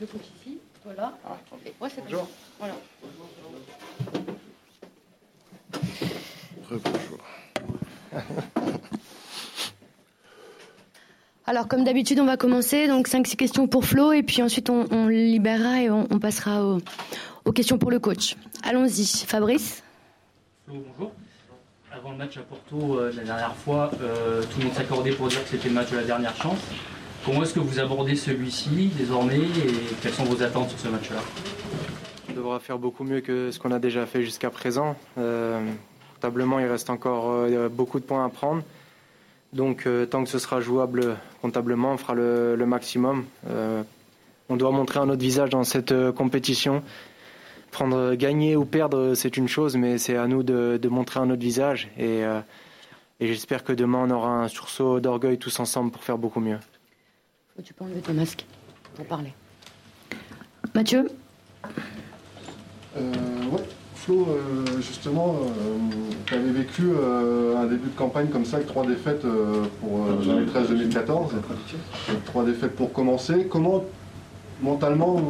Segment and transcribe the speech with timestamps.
[0.00, 1.12] le coach ici, toi là.
[1.24, 1.38] Ah.
[1.80, 2.28] Ouais, c'est Bonjour.
[2.58, 2.74] Voilà.
[6.70, 7.18] Bonjour.
[11.44, 12.86] Alors, comme d'habitude, on va commencer.
[12.86, 16.64] Donc, 5-6 questions pour Flo, et puis ensuite, on, on libérera et on, on passera
[16.64, 16.78] au,
[17.44, 18.36] aux questions pour le coach.
[18.72, 19.26] Allons-y.
[19.26, 19.82] Fabrice
[20.64, 21.12] Flo, bonjour.
[21.94, 25.28] Avant le match à Porto, euh, la dernière fois, euh, tout le monde s'accordait pour
[25.28, 26.56] dire que c'était le match de la dernière chance.
[27.22, 31.20] Comment est-ce que vous abordez celui-ci désormais et quelles sont vos attentes sur ce match-là?
[32.30, 34.96] On devra faire beaucoup mieux que ce qu'on a déjà fait jusqu'à présent.
[35.18, 35.60] Euh,
[36.14, 38.62] comptablement, il reste encore euh, beaucoup de points à prendre.
[39.52, 43.26] Donc, euh, tant que ce sera jouable comptablement, on fera le, le maximum.
[43.50, 43.82] Euh,
[44.48, 46.82] on doit montrer un autre visage dans cette euh, compétition.
[47.72, 51.30] Prendre, gagner ou perdre, c'est une chose, mais c'est à nous de, de, montrer un
[51.30, 51.88] autre visage.
[51.96, 52.40] Et, euh,
[53.18, 56.58] et j'espère que demain, on aura un sursaut d'orgueil tous ensemble pour faire beaucoup mieux.
[57.64, 58.44] Tu peux enlever ton masque
[58.94, 59.32] pour parler.
[60.74, 61.08] Mathieu?
[62.96, 63.12] Euh,
[63.50, 63.62] Ouais,
[63.94, 65.48] Flo, euh, justement, euh,
[66.26, 70.08] tu avais vécu euh, un début de campagne comme ça avec trois défaites euh, pour
[70.22, 71.30] 2013-2014.
[72.26, 73.46] trois défaites pour commencer.
[73.50, 73.84] Comment,
[74.62, 75.20] mentalement,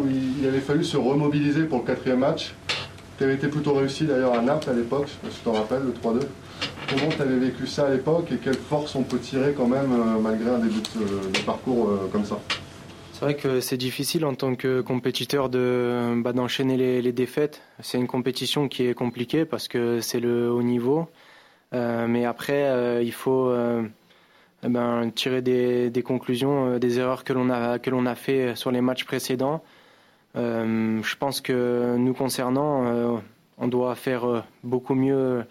[0.40, 2.54] il, avait fallu se remobiliser pour le quatrième match
[3.18, 5.92] Tu avais été plutôt réussi d'ailleurs à Naples à l'époque, si tu t'en rappelles, le
[5.92, 6.20] 3-2.
[6.88, 9.92] Comment tu avais vécu ça à l'époque et quelle force on peut tirer quand même
[9.92, 12.38] euh, malgré un début de, de parcours euh, comme ça?
[13.22, 17.62] C'est vrai que c'est difficile en tant que compétiteur de bah, d'enchaîner les, défaites.
[17.78, 21.08] C'est une compétition qui est compliquée parce que c'est le haut niveau.
[21.72, 23.84] Euh, mais après, euh, il faut euh,
[24.64, 28.70] eh ben, tirer des, conclusions des erreurs que l'on a que l'on a fait sur
[28.70, 29.62] les matchs précédents.
[30.34, 33.20] je pense que nous concernant,
[33.58, 35.44] on doit faire beaucoup mieux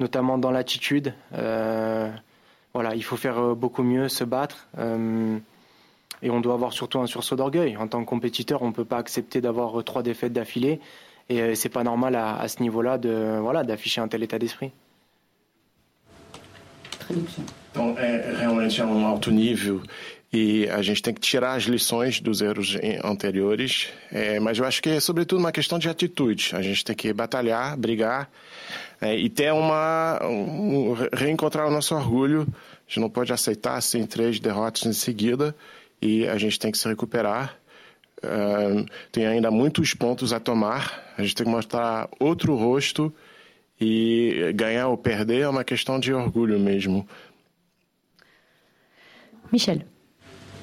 [0.00, 1.14] notamment dans l'attitude.
[1.34, 2.10] Euh,
[2.74, 4.68] voilà, il faut faire beaucoup mieux, se battre.
[4.78, 5.38] Euh,
[6.22, 7.76] et on doit avoir surtout un sursaut d'orgueil.
[7.76, 10.80] En tant que compétiteur, on ne peut pas accepter d'avoir trois défaites d'affilée.
[11.28, 12.98] Et euh, c'est pas normal à, à ce niveau-là
[13.40, 14.72] voilà d'afficher um tel état d'esprit.
[17.70, 19.82] Então, é realmente é um alto nível
[20.32, 23.88] e a gente tem que tirar as lições dos erros anteriores.
[24.12, 26.50] É, mas eu acho que é sobretudo uma questão de atitude.
[26.54, 28.28] A gente tem que batalhar, brigar
[29.00, 32.42] é, e ter uma um, reencontrar o nosso orgulho.
[32.42, 35.54] A gente não pode aceitar assim três derrotas em seguida
[36.02, 37.56] e a gente tem que se recuperar.
[38.18, 41.14] Uh, tem ainda muitos pontos a tomar.
[41.16, 43.12] A gente tem que mostrar outro rosto
[43.80, 47.06] e ganhar ou perder é uma questão de orgulho mesmo.
[49.52, 49.82] Michel.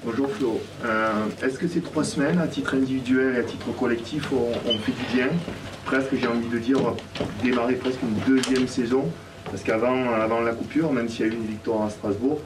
[0.04, 0.62] Bonjour Flo.
[0.84, 4.78] Euh, Est-ce que ces trois semaines, à titre individuel et à titre collectif, ont, ont
[4.80, 5.30] fait du bien?
[5.86, 6.78] Presque, j'ai envie de dire,
[7.42, 9.10] démarrer presque une deuxième saison.
[9.46, 12.42] Parce qu'avant avant la coupure, même s'il y a eu une victoire à Strasbourg,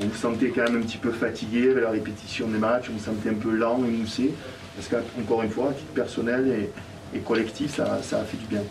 [0.00, 2.92] on vous sentait quand même un petit peu fatigué avec la répétition des matchs, on
[2.92, 4.32] vous sentait un peu lent, émoussé.
[4.76, 8.46] Parce qu'encore une fois, à titre personnel et, et collectif, ça, ça, a fait du
[8.46, 8.62] bien.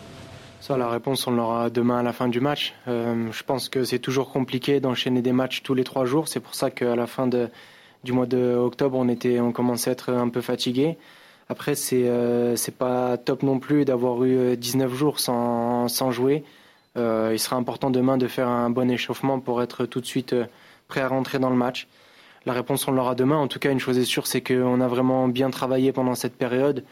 [0.66, 2.74] Ça, la réponse, on l'aura demain à la fin du match.
[2.88, 6.26] Euh, je pense que c'est toujours compliqué d'enchaîner des matchs tous les trois jours.
[6.26, 10.28] C'est pour ça qu'à la fin du mois d'octobre, on, on commençait à être un
[10.28, 10.98] peu fatigué.
[11.48, 16.42] Après, c'est euh, pas top non plus d'avoir eu 19 jours sans, sans jouer.
[16.96, 20.34] Euh, il sera important demain de faire un bon échauffement pour être tout de suite
[20.88, 21.86] prêt à rentrer dans le match.
[22.44, 23.36] La réponse, on l'aura demain.
[23.36, 26.34] En tout cas, une chose est sûre, c'est qu'on a vraiment bien travaillé pendant cette
[26.34, 26.82] période.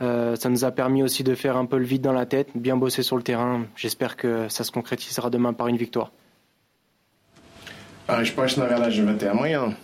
[0.00, 2.48] Euh, ça nous a permis aussi de faire un peu le vide dans la tête,
[2.54, 3.66] bien bosser sur le terrain.
[3.76, 6.10] J'espère que ça se concrétisera demain par une victoire.
[8.08, 9.76] A resposta, na verdade, vai ter amanhã.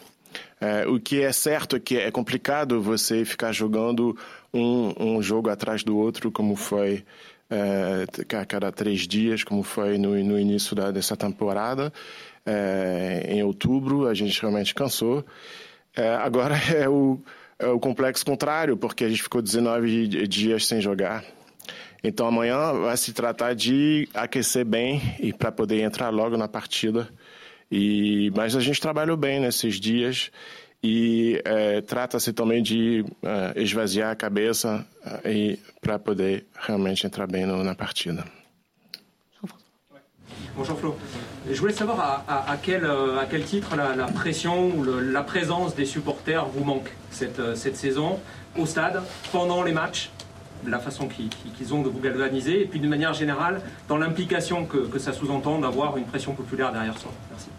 [0.60, 4.16] É, o que é certo é que é complicado você ficar jogando
[4.52, 7.04] um, um jogo atrás do outro, como foi
[7.48, 8.04] é,
[8.36, 11.92] a cada três dias, como foi no, no início da, dessa temporada.
[12.44, 15.24] É, em outubro, a gente realmente cansou.
[15.94, 17.20] É, agora é o,
[17.60, 21.24] o complexo contrário, porque a gente ficou 19 dias sem jogar.
[22.02, 27.08] Então amanhã vai se tratar de aquecer bem e para poder entrar logo na partida.
[27.70, 30.30] E mas a gente trabalhou bem nesses dias
[30.82, 34.86] e é, trata-se também de é, esvaziar a cabeça
[35.24, 38.24] é, e para poder realmente entrar bem no, na partida.
[40.58, 40.96] Bonjour Flo.
[41.48, 46.46] Je voulais savoir à, quel, à quel, titre la, pression ou la présence des supporters
[46.46, 48.18] vous manque cette, cette, saison
[48.58, 49.00] au stade,
[49.30, 50.10] pendant les matchs,
[50.66, 54.64] la façon qu'ils qu ont de vous galvaniser, et puis de manière générale, dans l'implication
[54.64, 57.12] que, ça sous-entend d'avoir une pression populaire derrière soi.
[57.30, 57.50] Merci.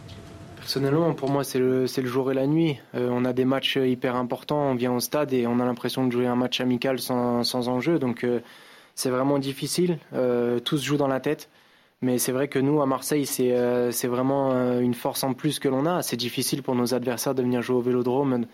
[0.58, 2.80] Personnellement, pour moi, c'est le, le, jour et la nuit.
[2.96, 6.06] Euh, on a des matchs hyper importants, on vient au stade et on a l'impression
[6.06, 7.98] de jouer un match amical sans, sans enjeu.
[7.98, 8.42] Donc, euh,
[8.94, 10.00] c'est vraiment difficile.
[10.12, 11.48] tout se joue dans la tête.
[12.02, 13.54] Mais c'est vrai que nous, à Marseille, c'est
[13.92, 16.02] c'est vraiment une force en plus que l'on a.
[16.02, 18.46] C'est difficile pour nos adversaires de venir jouer au vélodrome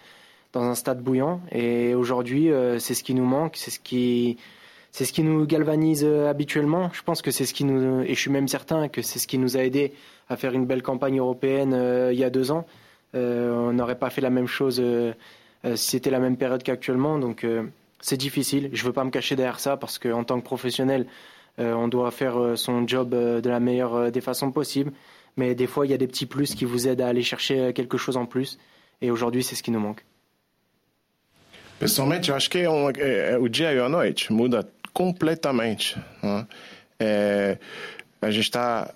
[0.54, 1.42] dans un stade bouillant.
[1.52, 2.50] Et aujourd'hui,
[2.80, 4.38] c'est ce qui nous manque, c'est ce qui,
[4.92, 6.90] ce qui nous galvanise habituellement.
[6.94, 9.28] Je pense que c'est ce qui nous, et je suis même certain que c'est ce
[9.28, 9.94] qui nous a aidé
[10.28, 12.66] à faire une belle campagne européenne il y a deux ans.
[13.14, 14.82] on n'aurait pas fait la même chose
[15.66, 17.18] euh, si c'était la même période qu'actuellement.
[17.18, 17.64] Donc euh,
[18.00, 18.70] c'est difficile.
[18.74, 21.10] Je ne veux pas me cacher derrière ça parce qu'en tant que professionnel, euh,
[21.57, 24.92] on doit faire son job de la meilleure des façons possibles.
[25.38, 27.74] Mais des fois, il y a des petits plus qui vous aident à aller chercher
[27.74, 28.57] quelque chose en plus.
[29.02, 30.04] Et aujourd'hui, c'est ce qui nous manque.
[31.78, 35.98] Pessoalmente, eu acho que é um, é, o dia e a noite muda completamente.
[36.24, 36.48] Né?
[36.98, 37.58] É,
[38.22, 38.94] a gente está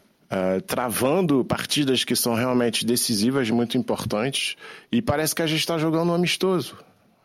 [0.68, 4.56] travando partidas que são realmente decisivas, muito importantes,
[4.92, 6.78] e parece que a gente está jogando um amistoso,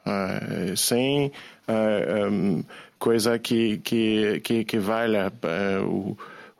[0.07, 1.33] uh, sem
[1.69, 2.65] uh, um,
[2.99, 5.33] coisa que, que, que, que valha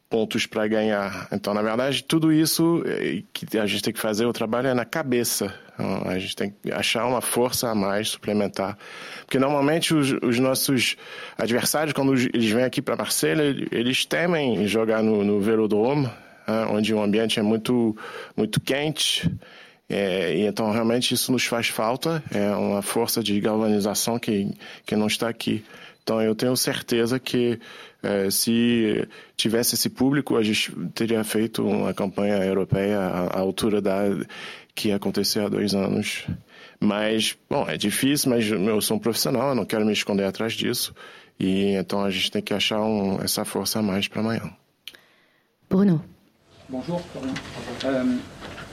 [0.09, 1.27] pontos para ganhar.
[1.33, 2.85] Então, na verdade, tudo isso
[3.33, 5.53] que a gente tem que fazer, o trabalho é na cabeça.
[5.75, 8.79] Então, a gente tem que achar uma força a mais, suplementar.
[9.25, 10.97] Porque normalmente os, os nossos
[11.37, 13.43] adversários, quando eles vêm aqui para Marselha,
[13.73, 16.09] eles temem jogar no, no velodrome,
[16.47, 17.97] né, onde o ambiente é muito,
[18.37, 19.29] muito quente.
[19.89, 22.23] É, e então, realmente, isso nos faz falta.
[22.31, 24.51] É uma força de galvanização que,
[24.87, 25.65] que não está aqui.
[26.03, 27.59] Então, eu tenho certeza que
[28.03, 34.03] é, se tivesse esse público, a gente teria feito uma campanha europeia à, altura da
[34.75, 36.27] que aconteceu há dois anos.
[36.81, 40.53] Mas, bom, é difícil, mas eu sou um profissional, eu não quero me esconder atrás
[40.53, 40.95] disso.
[41.39, 44.55] E então a gente tem que achar um, essa força a mais para amanhã.
[45.69, 46.14] Bruno.
[46.71, 47.03] Bonjour,
[47.85, 48.05] euh,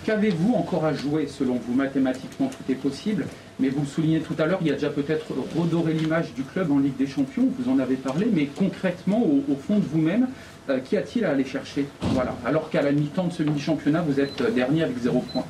[0.05, 3.27] Qu'avez-vous encore à jouer selon vous Mathématiquement, tout est possible,
[3.59, 5.25] mais vous le soulignez tout à l'heure, il y a déjà peut-être
[5.57, 9.55] redoré l'image du club en Ligue des Champions, vous en avez parlé, mais concrètement, au,
[9.55, 10.29] fond de vous-même,
[10.69, 12.33] euh, qu'y a-t-il à aller chercher Voilà.
[12.45, 15.43] Alors qu'à la mi-temps de ce mini-championnat, vous êtes euh, dernier avec zéro point.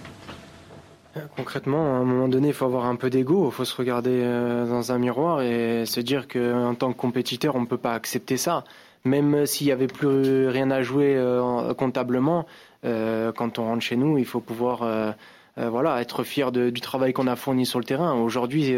[1.36, 4.24] Concrètement, à un moment donné, il faut avoir un peu d'ego, il faut se regarder
[4.24, 8.38] dans un miroir et se dire qu'en tant que compétiteur, on ne peut pas accepter
[8.38, 8.64] ça
[9.03, 12.45] même s'il n'y avait plus rien à jouer euh, comptablement,
[12.86, 15.12] euh, quand on rentre chez nous, il faut pouvoir euh,
[15.57, 18.13] voilà, être fier du travail qu'on a fourni sur le terrain.
[18.13, 18.74] Aujourd'hui,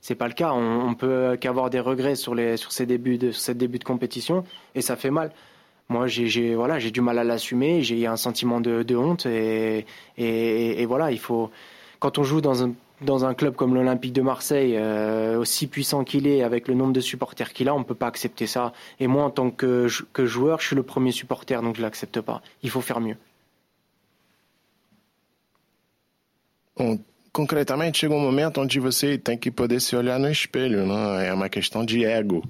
[0.00, 0.52] c'est pas le cas.
[0.52, 3.84] On, on peut qu'avoir des regrets sur, les, sur ces débuts de, sur ces de
[3.84, 4.44] compétition
[4.74, 5.32] et ça fait mal.
[5.90, 7.82] Moi, j'ai voilà, du mal à l'assumer.
[7.82, 9.84] J'ai un sentiment de, de honte et,
[10.16, 11.50] et, voilà, il faut.
[11.98, 16.04] Quand on joue dans un dans un club comme l'Olympique de Marseille, euh, aussi puissant
[16.04, 18.72] qu'il est, avec le nombre de supporters qu'il a, on ne peut pas accepter ça.
[19.00, 22.20] Et moi, en tant que, joueur, je suis le premier supporter, donc je ne l'accepte
[22.20, 22.42] pas.
[22.62, 23.16] Il faut faire mieux.
[26.76, 26.98] Bom,
[27.32, 31.28] concretamente, chega um momento onde você tem que poder se olhar no espelho, né?
[31.28, 32.42] é uma questão de ego.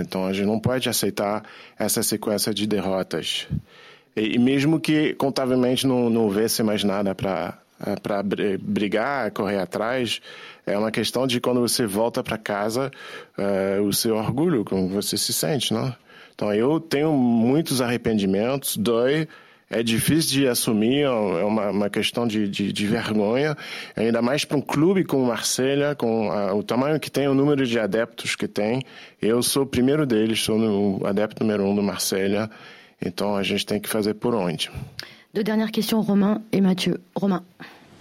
[0.00, 1.44] Então a gente não pode aceitar
[1.78, 3.46] essa sequência de derrotas.
[4.16, 7.58] E mesmo que contavelmente não, não houvesse mais nada para
[8.02, 10.20] para brigar, correr atrás.
[10.66, 12.90] É uma questão de quando você volta para casa,
[13.36, 15.94] é, o seu orgulho, como você se sente, não?
[16.34, 19.26] Então eu tenho muitos arrependimentos, dói,
[19.68, 23.56] é difícil de assumir, é uma, uma questão de, de, de, vergonha,
[23.96, 27.66] ainda mais para um clube como Marselha, com a, o tamanho que tem, o número
[27.66, 28.82] de adeptos que tem.
[29.20, 32.48] Eu sou o primeiro deles, sou o adepto número um do Marselha,
[33.04, 34.70] então a gente tem que fazer por onde.
[35.34, 37.00] Deux dernières questions, Romain et Mathieu.
[37.14, 37.42] Romain.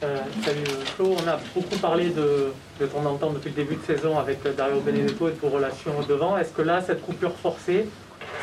[0.03, 0.65] Euh, salut
[0.95, 2.51] Flo, on a beaucoup parlé de,
[2.85, 6.37] ton entente depuis le début de saison avec Dario Benedetto et de vos relations devant.
[6.37, 7.87] Est-ce que là, cette coupure forcée,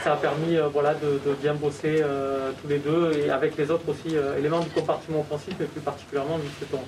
[0.03, 3.71] ça a permis euh, voilà, de, bien bosser euh, tous les deux et avec les
[3.71, 6.81] autres aussi éléments du compartiment offensif, mais plus particulièrement vu que ton,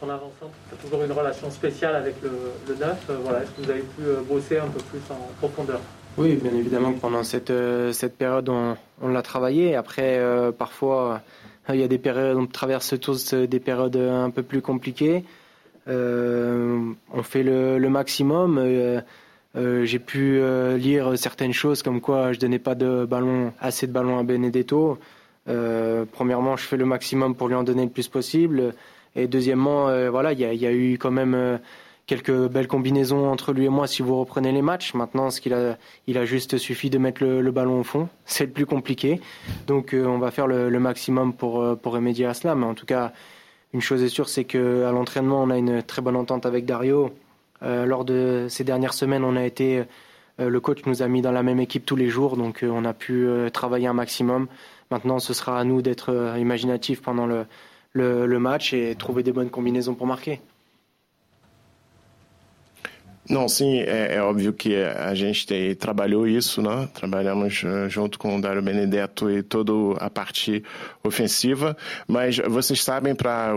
[0.00, 2.30] ton avançant, tu as toujours une relation spéciale avec le,
[2.68, 2.96] le 9.
[3.22, 5.80] voilà, Est-ce que vous avez pu bosser un peu plus en profondeur?
[6.18, 9.76] Oui, bien évidemment que pendant cette, euh, cette période, on, on l'a travaillé.
[9.76, 11.22] Après, euh, parfois,
[11.68, 15.24] il y a des périodes, on traverse tous des périodes un peu plus compliquées.
[15.86, 18.60] Euh, on fait le, maximum.
[19.54, 20.40] J'ai pu
[20.76, 24.98] lire certaines choses comme quoi je donnais pas de ballon, assez de ballons à Benedetto.
[25.46, 28.74] premièrement, je fais le maximum pour lui en donner le plus possible.
[29.14, 31.58] Et deuxièmement, voilà, il y a, eu quand même
[32.08, 34.94] quelques belles combinaisons entre lui et moi si vous reprenez les matchs.
[34.94, 35.76] Maintenant, ce qu'il a,
[36.08, 38.08] il a juste suffi de mettre le, ballon au fond.
[38.24, 39.20] C'est le plus compliqué.
[39.68, 42.56] Donc, euh, on va faire le, maximum pour, euh, pour remédier à cela.
[42.56, 43.12] Mais en tout cas,
[43.74, 47.12] une chose est sûre, c'est qu'à l'entraînement, on a une très bonne entente avec Dario.
[47.62, 49.84] Euh, lors de ces dernières semaines, on a été,
[50.38, 52.94] le coach nous a mis dans la même équipe tous les jours, donc on a
[52.94, 54.46] pu travailler un maximum.
[54.90, 57.44] Maintenant, ce sera à nous d'être imaginatifs pendant le,
[57.92, 60.40] le match et trouver des bonnes combinaisons pour marquer.
[63.28, 66.88] Não, sim, é, é, óbvio que a gente tem, trabalhou isso, né?
[66.94, 70.64] Trabalhamos uh, junto com o Dário Benedetto e toda a parte
[71.04, 73.54] ofensiva, mas vocês sabem, para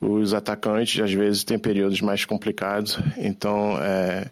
[0.00, 4.26] os atacantes, às vezes tem períodos mais complicados, então é,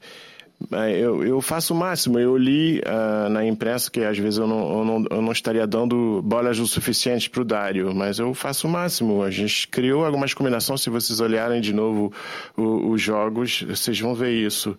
[0.71, 2.19] eu, eu, faço o máximo.
[2.19, 5.66] Eu li uh, na imprensa que às vezes eu não, eu não, eu não estaria
[5.66, 9.23] dando bolas o suficiente para o Dário, mas eu faço o máximo.
[9.23, 10.83] A gente criou algumas combinações.
[10.83, 12.12] Se vocês olharem de novo
[12.57, 14.76] o, os jogos, vocês vão ver isso.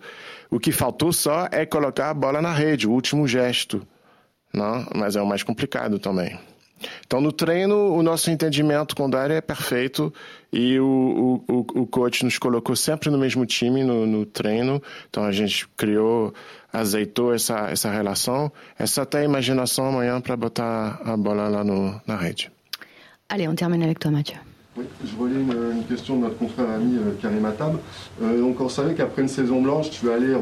[0.50, 3.86] O que faltou só é colocar a bola na rede, o último gesto.
[4.52, 4.86] Não?
[4.94, 6.38] Mas é o mais complicado também.
[7.06, 10.12] Então, no treino, o nosso entendimento com o Dário é perfeito
[10.52, 14.82] e o, o, o coach nos colocou sempre no mesmo time no, no treino.
[15.08, 16.32] Então, a gente criou,
[16.72, 18.50] azeitou essa, essa relação.
[18.78, 22.50] É só ter imaginação amanhã para botar a bola lá no, na rede.
[23.28, 24.38] Allez, on termine avec toi, Mathieu.
[24.76, 27.78] Oui, je relais une, une, question de notre confrère ami euh, Karim Atab.
[28.20, 30.34] Euh, donc on savait qu'après une saison blanche, tu allais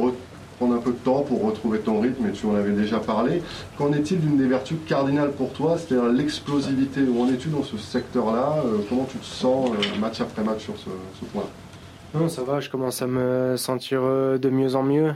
[0.58, 3.42] prendre un peu de temps pour retrouver ton rythme, et tu en avais déjà parlé.
[3.78, 7.00] Qu'en est-il d'une des vertus cardinales pour toi, c'est-à-dire l'explosivité?
[7.02, 8.62] Où en es-tu dans ce secteur-là?
[8.64, 10.90] Euh, Comment tu te sens euh, match après match sur ce,
[11.20, 11.44] ce point
[12.14, 15.14] Non, ça va, je commence à me sentir euh, de mieux en mieux.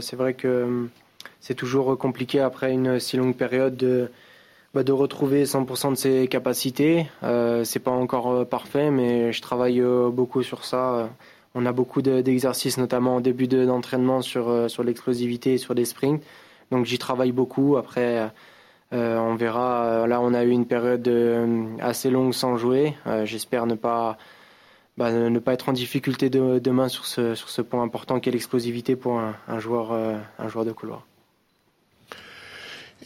[0.00, 0.86] c'est vrai que
[1.40, 4.10] c'est toujours compliqué après une si longue période de,
[4.74, 7.06] bah, de retrouver 100% de ses capacités.
[7.64, 11.10] c'est pas encore parfait, mais je travaille beaucoup sur ça
[11.54, 15.84] on a beaucoup d'exercices, notamment au début d'entraînement sur, euh, sur l'explosivité et sur des
[15.84, 16.22] sprints.
[16.70, 17.76] Donc j'y travaille beaucoup.
[17.76, 18.30] Après,
[18.92, 20.06] euh, on verra.
[20.06, 22.94] Là, on a eu une période euh, assez longue sans jouer.
[23.24, 24.18] J'espère ne pas,
[24.96, 28.96] bah, ne pas être en difficulté demain sur ce, sur ce point important qu'est l'explosivité
[28.96, 31.06] pour un, un joueur, un joueur de couloir.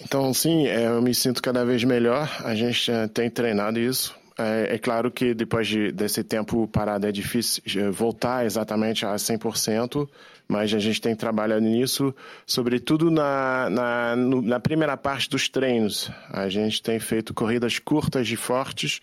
[0.00, 2.28] Então, sim, eu me sinto cada vez melhor.
[2.44, 4.14] A gente tem treinado isso.
[4.38, 10.08] É, é, claro que depois de, desse tempo parado é difícil voltar exatamente a 100%,
[10.46, 12.14] mas a gente tem trabalhado nisso,
[12.46, 16.10] sobretudo na, na, no, na primeira parte dos treinos.
[16.30, 19.00] A gente tem feito corridas curtas e fortes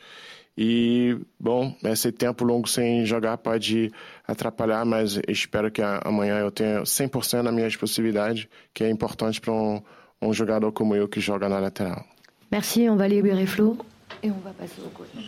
[0.57, 3.91] e, bom, esse tempo longo sem jogar pode
[4.25, 9.51] atrapalhar, mas espero que amanhã eu tenha 100% das minhas possibilidades, que é importante para
[9.51, 9.81] um,
[10.21, 12.05] um jogador como eu que joga na lateral.
[12.49, 13.77] Merci, on va libérer Flo.
[14.23, 15.19] Et on va passer au côté.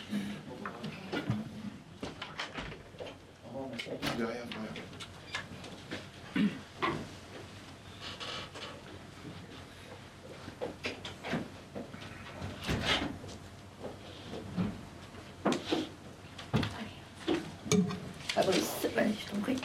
[18.30, 19.58] Fabrice, allez, je t'en prie.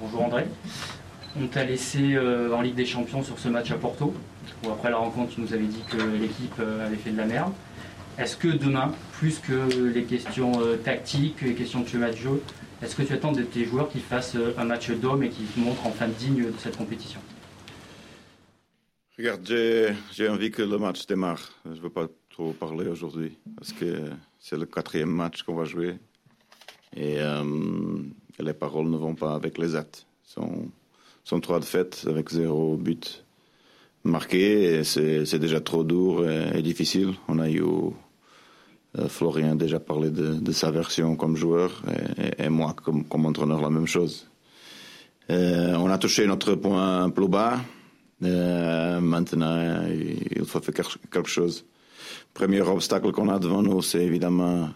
[0.00, 0.46] Bonjour André.
[1.40, 4.12] On t'a laissé euh, en Ligue des Champions sur ce match à Porto
[4.64, 7.26] où après la rencontre, tu nous avais dit que l'équipe euh, avait fait de la
[7.26, 7.52] merde.
[8.18, 12.42] Est-ce que demain, plus que les questions euh, tactiques, les questions de chemin de jeu,
[12.82, 15.60] est-ce que tu attends de tes joueurs qui fassent un match d'homme et qui te
[15.60, 17.20] montrent enfin digne de cette compétition?
[19.16, 19.46] Regarde,
[20.12, 21.52] j'ai envie que le match démarre.
[21.66, 25.64] Je ne veux pas trop parler aujourd'hui parce que c'est le quatrième match qu'on va
[25.64, 25.98] jouer
[26.96, 27.18] et,
[28.38, 30.06] les paroles ne vont pas avec les actes.
[31.28, 33.22] Sont trois défaites avec zéro but
[34.02, 34.82] marqué.
[34.82, 37.12] C'est déjà trop dur et, difficile.
[37.28, 41.82] On a eu euh, Florian déjà parlé de, sa version comme joueur
[42.38, 44.26] et, moi comme, entraîneur la même chose.
[45.30, 47.60] Euh, on a touché notre point plus bas.
[48.22, 50.74] Euh, maintenant, il faut faire
[51.12, 51.66] quelque chose.
[52.32, 54.70] Premier obstacle qu'on a devant nous, c'est évidemment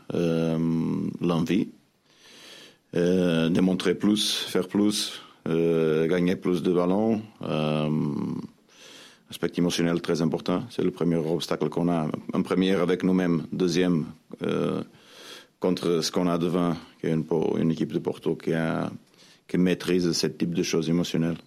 [1.19, 1.71] l'envie.
[2.93, 7.21] démontrer plus, faire plus, gagner plus de ballons
[9.33, 10.65] aspect émotionnel très important.
[10.69, 12.07] C'est le premier obstacle qu'on a.
[12.35, 14.05] Un premier avec nous-mêmes, deuxième
[14.43, 14.83] euh,
[15.59, 18.53] contre ce qu'on a devant, qui est une, équipe de Porto qui,
[19.57, 21.39] maîtrise ce type de choses émotionnelles.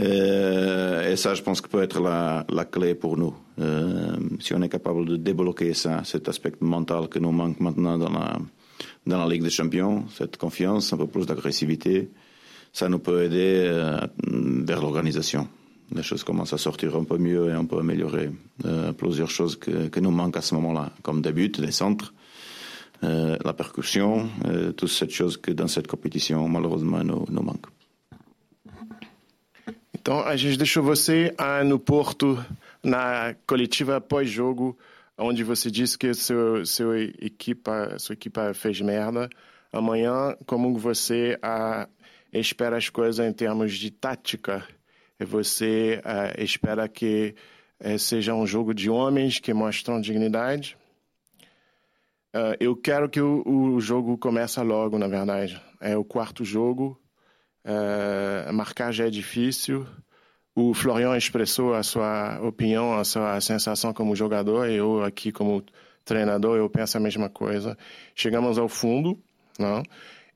[0.00, 3.34] Euh, et ça, je pense que peut être la, clé pour nous.
[3.60, 7.96] Euh, si on est capable de débloquer ça, cet aspect mental que nous manque maintenant
[7.96, 8.38] dans la,
[9.06, 12.10] dans la Ligue des Champions, cette confiance, un peu plus d'agressivité,
[12.72, 13.70] ça nous peut aider
[14.26, 15.48] vers l'organisation
[15.94, 18.30] les choses commencent à sortir un peu mieux et on peut améliorer
[18.64, 22.12] euh, plusieurs choses que, que, nous manquent à ce moment-là, comme des buts, des centres,
[23.04, 27.68] euh, la percussion, euh, toutes ces choses que dans cette compétition, malheureusement, nous, nous manquent.
[29.94, 32.38] Então, a gente deixou você ah, no Porto,
[32.82, 34.76] na coletiva pós-jogo,
[35.18, 39.28] onde você disse que seu, seu equipa, sua equipa fez merda.
[39.72, 41.88] Amanhã, como você ah,
[42.32, 44.66] espera as coisas em termos de tática
[45.26, 47.34] você uh, espera que
[47.84, 50.76] uh, seja um jogo de homens que mostram dignidade.
[52.32, 55.60] Uh, eu quero que o, o, jogo comece logo, na verdade.
[55.80, 57.00] É o quarto jogo.
[58.52, 59.86] Marcar já é difícil.
[60.54, 64.70] O Florian expressou a sua opinião, a sua sensação como jogador.
[64.70, 65.62] Eu aqui como
[66.04, 67.76] treinador, eu penso a mesma coisa.
[68.14, 69.22] Chegamos ao fundo,
[69.58, 69.82] não?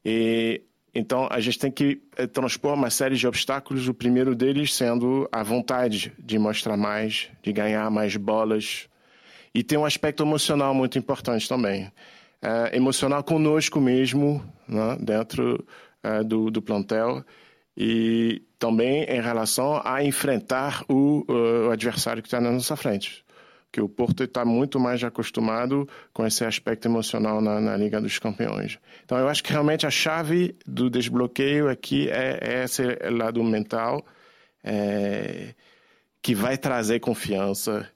[0.04, 0.62] E
[0.94, 3.88] então a gente tem que eh, transpor uma série de obstáculos.
[3.88, 8.88] O primeiro deles sendo a vontade de mostrar mais, de ganhar mais bolas,
[9.54, 11.90] e tem um aspecto emocional muito importante também.
[12.40, 15.64] É, emocional conosco mesmo, né, dentro
[16.02, 17.24] é, do, do plantel,
[17.76, 23.24] e também em relação a enfrentar o, o adversário que está na nossa frente.
[23.72, 28.18] Que o Porto está muito mais acostumado com esse aspecto emocional na, na, Liga dos
[28.18, 28.78] Campeões.
[29.04, 34.04] Então, eu acho que realmente a chave do desbloqueio aqui é, é esse lado mental
[34.62, 35.54] é,
[36.20, 37.90] que vai trazer confiança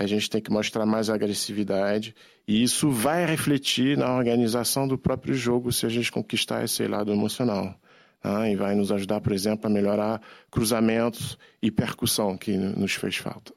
[0.00, 2.14] a gente tem que mostrar mais agressividade
[2.48, 7.12] e isso vai refletir na organização do próprio jogo se a gente conquistar esse lado
[7.12, 7.78] emocional.
[8.24, 8.52] Né?
[8.52, 13.52] E vai nos ajudar, por exemplo, a melhorar cruzamentos e percussão que nos fez falta.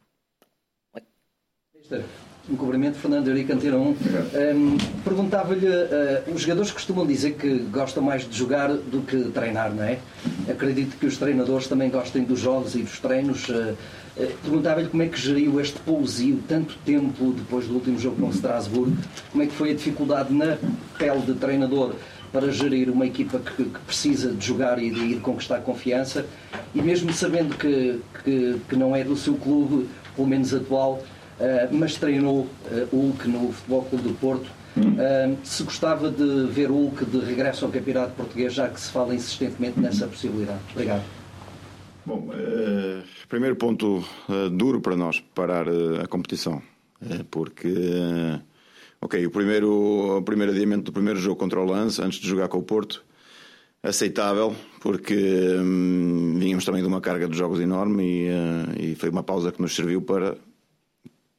[2.49, 3.95] Um cumprimento, Fernando Eurico Anteirão.
[3.95, 9.73] Um, Perguntava-lhe, uh, os jogadores costumam dizer que gostam mais de jogar do que treinar,
[9.73, 9.99] não é?
[10.49, 13.47] Acredito que os treinadores também gostem dos jogos e dos treinos.
[13.47, 13.77] Uh,
[14.17, 18.27] uh, Perguntava-lhe como é que geriu este pousio tanto tempo depois do último jogo com
[18.27, 18.93] o Strasbourg,
[19.31, 20.57] como é que foi a dificuldade na
[20.97, 21.95] pele de treinador
[22.33, 26.25] para gerir uma equipa que, que precisa de jogar e de ir conquistar confiança
[26.75, 31.01] e mesmo sabendo que, que, que não é do seu clube, pelo menos atual,
[31.71, 34.49] mas treinou uh, Hulk no Futebol Clube do Porto.
[34.75, 39.13] Uh, se gostava de ver Hulk de regresso ao Campeonato Português, já que se fala
[39.13, 40.59] insistentemente nessa possibilidade.
[40.71, 41.03] Obrigado.
[42.05, 42.29] Bom,
[43.29, 44.03] primeiro ponto
[44.51, 45.65] duro para nós, parar
[46.03, 46.61] a competição.
[47.31, 47.73] porque,
[48.99, 52.49] ok, o primeiro, o primeiro adiamento do primeiro jogo contra o Lance, antes de jogar
[52.49, 53.05] com o Porto,
[53.83, 55.15] aceitável, porque
[55.59, 59.61] hum, vínhamos também de uma carga de jogos enorme e, e, foi uma pausa que
[59.61, 60.37] nos serviu para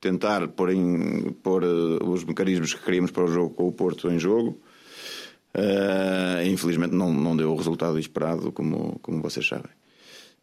[0.04, 4.10] tentar pôr, em, pôr uh, os mecanismos que queríamos para o jogo com o Porto
[4.10, 4.60] em jogo.
[5.56, 9.70] Uh, infelizmente não, não deu o resultado esperado, como, como vocês sabem.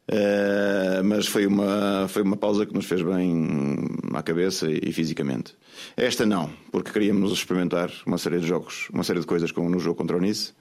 [0.09, 3.77] Uh, mas foi uma, foi uma pausa que nos fez bem
[4.13, 5.55] à cabeça e, e, fisicamente.
[5.95, 9.79] Esta não, porque queríamos experimentar uma série de jogos, uma série de coisas como no
[9.79, 10.53] jogo contra o Nice.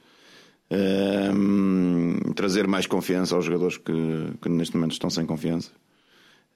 [0.70, 3.92] Uh, trazer mais confiança aos jogadores que,
[4.42, 5.70] que neste momento estão sem confiança.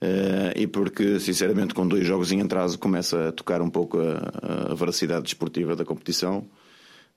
[0.05, 4.73] Uh, e porque, sinceramente, com dois jogos em atraso começa a tocar um pouco a,
[4.73, 6.45] a veracidade desportiva da competição.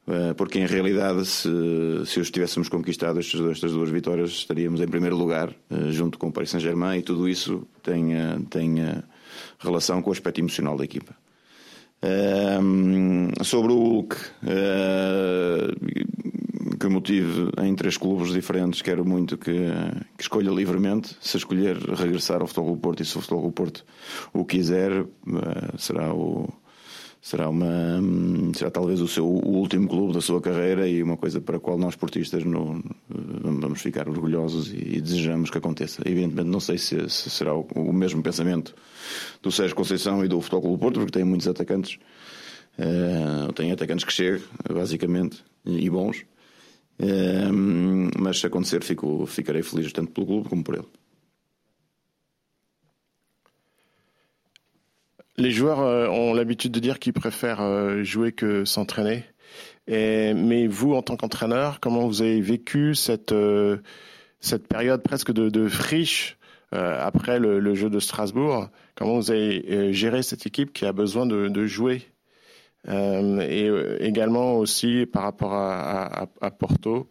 [0.07, 1.49] Uh, porque, em realidade, se,
[2.05, 6.27] se os tivéssemos conquistado estas, estas duas vitórias, estaríamos em primeiro lugar, uh, junto com
[6.27, 8.13] o Paris Saint-Germain, e tudo isso tem,
[8.49, 8.75] tem
[9.59, 11.13] relação com o aspecto emocional da equipa.
[13.43, 14.15] sobre o Hulk,
[16.79, 19.51] que eu motive em três clubes diferentes, quero muito que,
[20.15, 21.15] que escolha livremente.
[21.21, 23.85] Se escolher regressar ao Futebol do Porto e se o Futebol do Porto
[24.33, 26.47] o quiser, eh, será o
[27.19, 27.67] será uma
[28.53, 31.59] será talvez o seu o último clube da sua carreira e uma coisa para a
[31.59, 36.01] qual nós portistas não, vamos ficar orgulhosos e, e, desejamos que aconteça.
[36.05, 38.75] Evidentemente não sei se, se será o, o, mesmo pensamento
[39.41, 41.97] do Sérgio Conceição e do Futebol Clube Porto, porque tem muitos atacantes.
[42.77, 46.23] Uh, tem atacantes que chegam, basicamente, e bons
[46.99, 48.79] mas se acontecer.
[55.39, 59.23] Les joueurs euh, ont l'habitude de dire qu'ils préfèrent euh, jouer que s'entraîner.
[59.87, 63.77] mais vous, en tant qu'entraîneur, comment vous avez vécu cette, euh,
[64.39, 66.37] cette période presque de, friche
[66.71, 68.69] après le, jeu de Strasbourg?
[68.95, 72.01] Comment vous avez géré cette équipe qui a besoin de, jouer?
[72.87, 77.07] Et euh, également aussi par rapport à, Porto.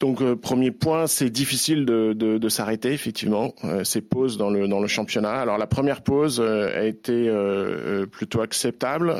[0.00, 3.54] Donc euh, premier point, c'est difficile de, s'arrêter effectivement.
[3.64, 5.32] Euh, ces pauses dans le championnat.
[5.32, 9.14] Alors la première pause euh, a été euh, plutôt acceptable.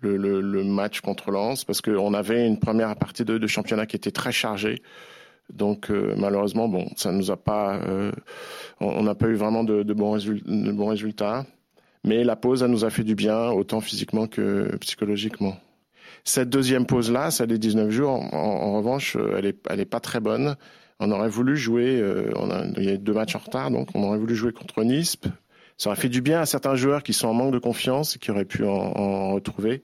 [0.00, 4.32] Le, match contre Lens parce qu'on avait une première partie de, championnat qui était très
[4.32, 4.82] chargée.
[5.52, 7.78] Donc malheureusement, bon, ça nous a pas,
[8.80, 11.44] on n'a pas eu vraiment de bons résultats.
[12.04, 15.56] Mais la pause, elle nous a fait du bien, autant physiquement que psychologiquement.
[16.22, 20.00] Cette deuxième pause-là, celle des 19 jours, en, revanche, euh, elle est, elle est pas
[20.00, 20.56] très bonne.
[21.00, 22.30] On aurait voulu jouer, euh,
[22.76, 25.16] il y a deux matchs en retard, donc on aurait voulu jouer contre Nice.
[25.76, 28.18] Ça aurait fait du bien à certains joueurs qui sont en manque de confiance et
[28.18, 29.82] qui auraient pu en, retrouver.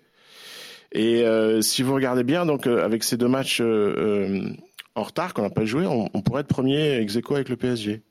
[0.92, 5.50] Et euh, si vous regardez bien, donc avec ces deux matchs en retard qu'on n'a
[5.50, 8.02] pas joué, on, on, pourrait être premier ex aequo avec le PSG.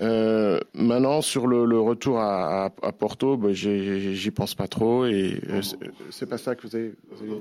[0.00, 5.04] Euh, maintenant, sur le, le retour à, à, à Porto, bah, j'y pense pas trop
[5.06, 5.60] et euh,
[6.10, 6.94] c'est pas ça que vous avez.
[7.10, 7.40] Vous avez...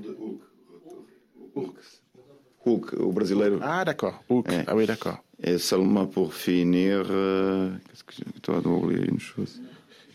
[2.64, 3.58] Hulk, o brasileiro.
[3.62, 4.22] Ah, d'accord.
[4.30, 4.48] Hulk.
[4.52, 4.64] É.
[4.68, 5.18] Ah oui, d'accord.
[5.42, 9.60] Et seulement pour finir, euh, qu'est-ce que dois oublier une chose?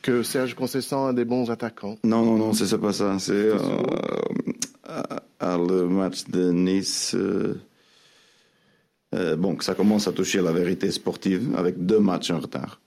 [0.01, 1.97] Que Serge Conceição a des bons attaquants.
[2.05, 3.19] Non, non, non, c'est pas ça.
[3.19, 3.59] C'est euh,
[4.85, 7.17] à, à le match de Nice.
[7.17, 7.59] euh,
[9.17, 12.81] euh, bon, que ça commence à toucher la vérité sportive avec deux matchs en retard.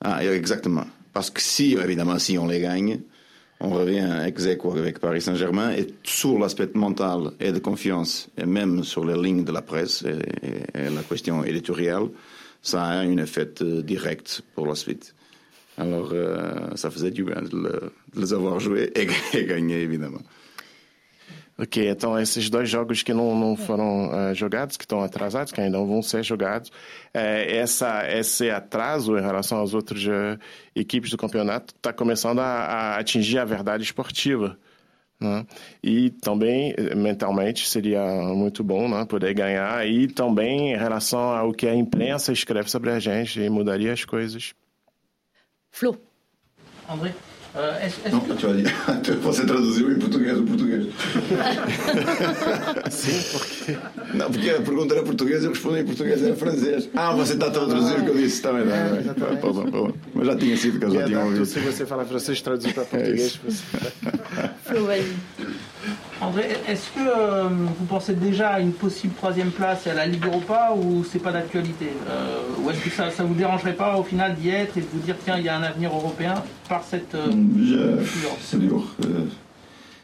[0.00, 0.86] Ah, exactement.
[1.12, 3.00] Parce que si, évidemment, si on les gagne,
[3.60, 8.44] on revient ex aequo avec Paris Saint-Germain et sur l'aspect mental et de confiance, et
[8.46, 12.08] même sur les lignes de la presse et, et- et la question éditoriale,
[12.60, 15.14] ça a un effet euh, direct pour la suite.
[15.78, 19.06] Alors, euh, ça faisait du bien de, le- de les avoir joués et,
[19.38, 20.22] et gagner, évidemment.
[21.56, 25.60] Ok, então esses dois jogos que não, não foram eh, jogados, que estão atrasados, que
[25.60, 26.72] ainda vão ser jogados,
[27.12, 30.36] eh, essa, esse atraso em relação às outras eh,
[30.74, 34.58] equipes do campeonato está começando a, a atingir a verdade esportiva.
[35.20, 35.46] Né?
[35.82, 39.86] E também, eh, mentalmente, seria muito bom né, poder ganhar.
[39.86, 44.04] E também em relação ao que a imprensa escreve sobre a gente, e mudaria as
[44.04, 44.54] coisas.
[45.70, 45.96] Flo.
[46.88, 47.14] André,
[47.54, 48.68] Non, que tu vas dire,
[49.22, 50.86] você traduziu em português o português.
[52.90, 53.76] Sim, porque.
[54.12, 56.88] Não, porque a pergunta era português, eu respondi em português, era francês.
[56.96, 58.62] Ah, você está a traduzir o que eu disse também.
[58.62, 59.14] É, não.
[59.14, 59.94] Perdão, perdão.
[60.14, 61.46] Mas já tinha sido que eu já tinha Exato, ouvido.
[61.46, 63.38] se você falar francês, traduzir para português.
[63.44, 63.62] você...
[64.64, 65.14] Flo, vas-y.
[66.20, 70.06] André, est-ce que euh, vous pensez déjà à une possible troisième place et à la
[70.06, 71.88] Ligue Europa ou c'est pas d'actualité?
[72.08, 74.86] Euh, Ou est-ce que ça, ça vous dérangerait pas au final d'y être et de
[74.86, 76.34] vous dire tiens il y a un avenir européen
[76.68, 77.30] par cette euh,
[78.40, 78.94] C'est dur.
[79.04, 79.24] Euh,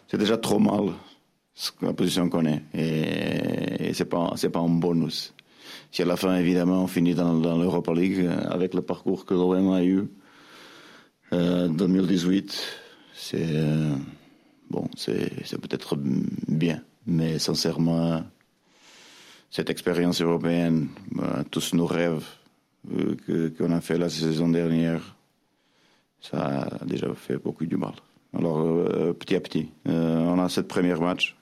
[0.08, 0.90] C'est déjà trop mal
[1.54, 2.62] ce que- la position qu'on est.
[2.74, 5.32] Et, et c'est pas, c'est pas un bonus.
[5.92, 9.24] Si à la fin, évidemment, on finit dans, dans l'Europa League euh, avec le parcours
[9.24, 10.08] que l'OM a eu
[11.32, 12.60] euh, 2018,
[13.14, 13.94] c'est euh,
[14.70, 16.82] bon, c'est, peut-être bien.
[17.06, 18.24] Mais sincèrement,
[19.50, 22.24] cette expérience européenne, euh, tous nos rêves
[22.92, 25.16] euh, qu'on a fait la saison dernière,
[26.20, 27.94] ça a déjà fait beaucoup du mal.
[28.36, 31.36] Alors, euh, petit à petit, euh, on a cette première match,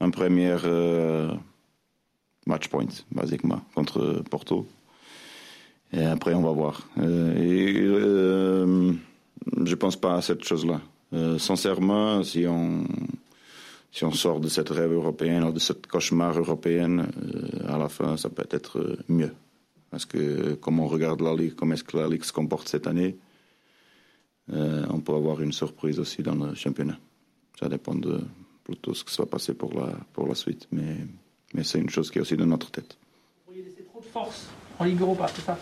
[0.00, 1.32] un premier euh,
[2.46, 4.66] match point, basiquement, contre Porto.
[5.92, 6.88] Et après, on va voir.
[7.36, 7.74] Et,
[9.64, 10.80] je pense pas à cette chose-là.
[11.12, 12.84] Euh, sincèrement, si on,
[13.90, 17.88] si on sort de cette rêve européenne ou de cette cauchemar européenne, euh, à la
[17.88, 19.32] fin, ça peut être euh, mieux.
[19.90, 22.86] Parce que, comme on regarde la Ligue, comment est-ce que la Ligue se comporte cette
[22.86, 23.16] année,
[24.52, 26.98] euh, on peut avoir une surprise aussi dans le championnat.
[27.60, 28.20] Ça dépend de
[28.64, 30.66] plutôt ce qui se va passer pour la, pour la suite.
[30.72, 30.96] Mais,
[31.52, 32.96] mais c'est une chose qui est aussi dans notre tête.
[32.96, 34.46] Vous pourriez laisser trop de force
[34.78, 35.58] en Ligue Europa, c'est ça?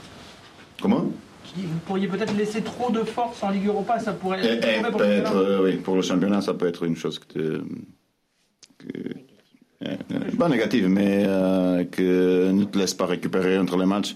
[0.80, 1.10] Comment?
[1.56, 4.90] Vous pourriez peut-être laisser trop de force en Ligue Europa, ça pourrait être et mauvais
[4.90, 5.32] pour championnat.
[5.34, 7.62] euh, oui, pour le championnat, ça peut être une chose que,
[8.78, 9.14] que-
[9.86, 9.96] euh,
[10.38, 14.14] pas négative, mais euh, que ne te laisse pas récupérer entre les matchs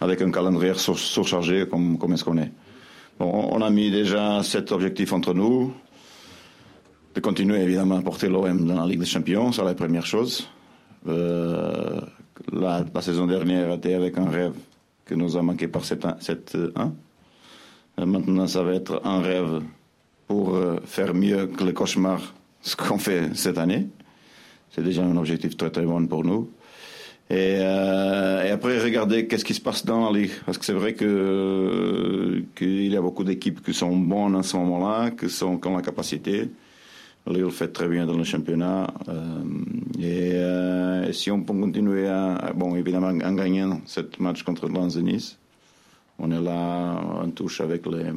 [0.00, 2.52] avec un calendrier sur- surchargé comme, comme est-ce qu'on est.
[3.18, 5.72] Bon, on a mis déjà cet objectif entre nous,
[7.14, 10.46] de continuer évidemment à porter l'OM dans la Ligue des Champions, c'est la première chose.
[11.08, 11.98] Euh,
[12.52, 14.52] la, la saison dernière était avec un rêve
[15.06, 16.16] que nous a manqué par 7-1.
[17.98, 19.62] Euh, Maintenant, ça va être un rêve
[20.26, 23.86] pour euh, faire mieux que le cauchemar, ce qu'on fait cette année.
[24.70, 26.50] C'est déjà un objectif très très bon pour nous.
[27.30, 27.56] Et,
[28.52, 30.30] après, regarder qu'est-ce qui se passe dans la Ligue.
[30.44, 35.10] Parce que c'est vrai qu'il y a beaucoup d'équipes qui sont bonnes en ce moment-là,
[35.12, 36.50] qui, qui ont la capacité.
[37.26, 38.86] Lille fait très bien dans le championnat.
[39.08, 39.42] Euh,
[39.98, 44.68] et, euh, et si on peut continuer à, bon, évidemment, en gagnant cette match contre
[44.68, 45.38] Lens et Nice,
[46.18, 48.10] on est là en touche avec les,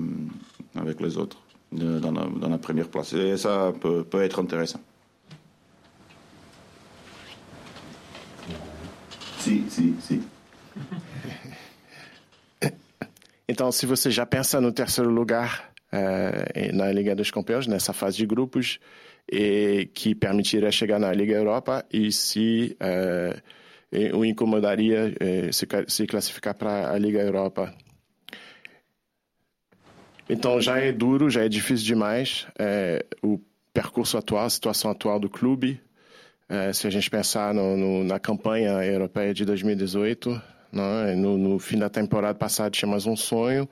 [0.75, 1.37] avec les autres
[1.71, 3.13] de- dans, la, dans la première place.
[3.13, 4.79] Et ça peut, peut être intéressant.
[9.39, 10.21] Si, si, si.
[13.47, 18.17] Então, se você já pensa no terceiro lugar eh, na Liga dos Campeões, nessa fase
[18.17, 18.79] de grupos,
[19.31, 22.75] e que permitiria chegar na Liga Europa, e se
[23.91, 27.73] e o incomodaria eh, se, se classificar para a Liga Europa.
[30.29, 32.45] Então, já é duro, já é difícil demais
[33.23, 33.39] o
[33.73, 35.81] percurso atual, a situação atual do clube.
[36.73, 40.39] Se a gente pensar no- no- na campanha europeia de 2018,
[40.71, 43.67] né, no, no fim da temporada passada tínhamos um sonho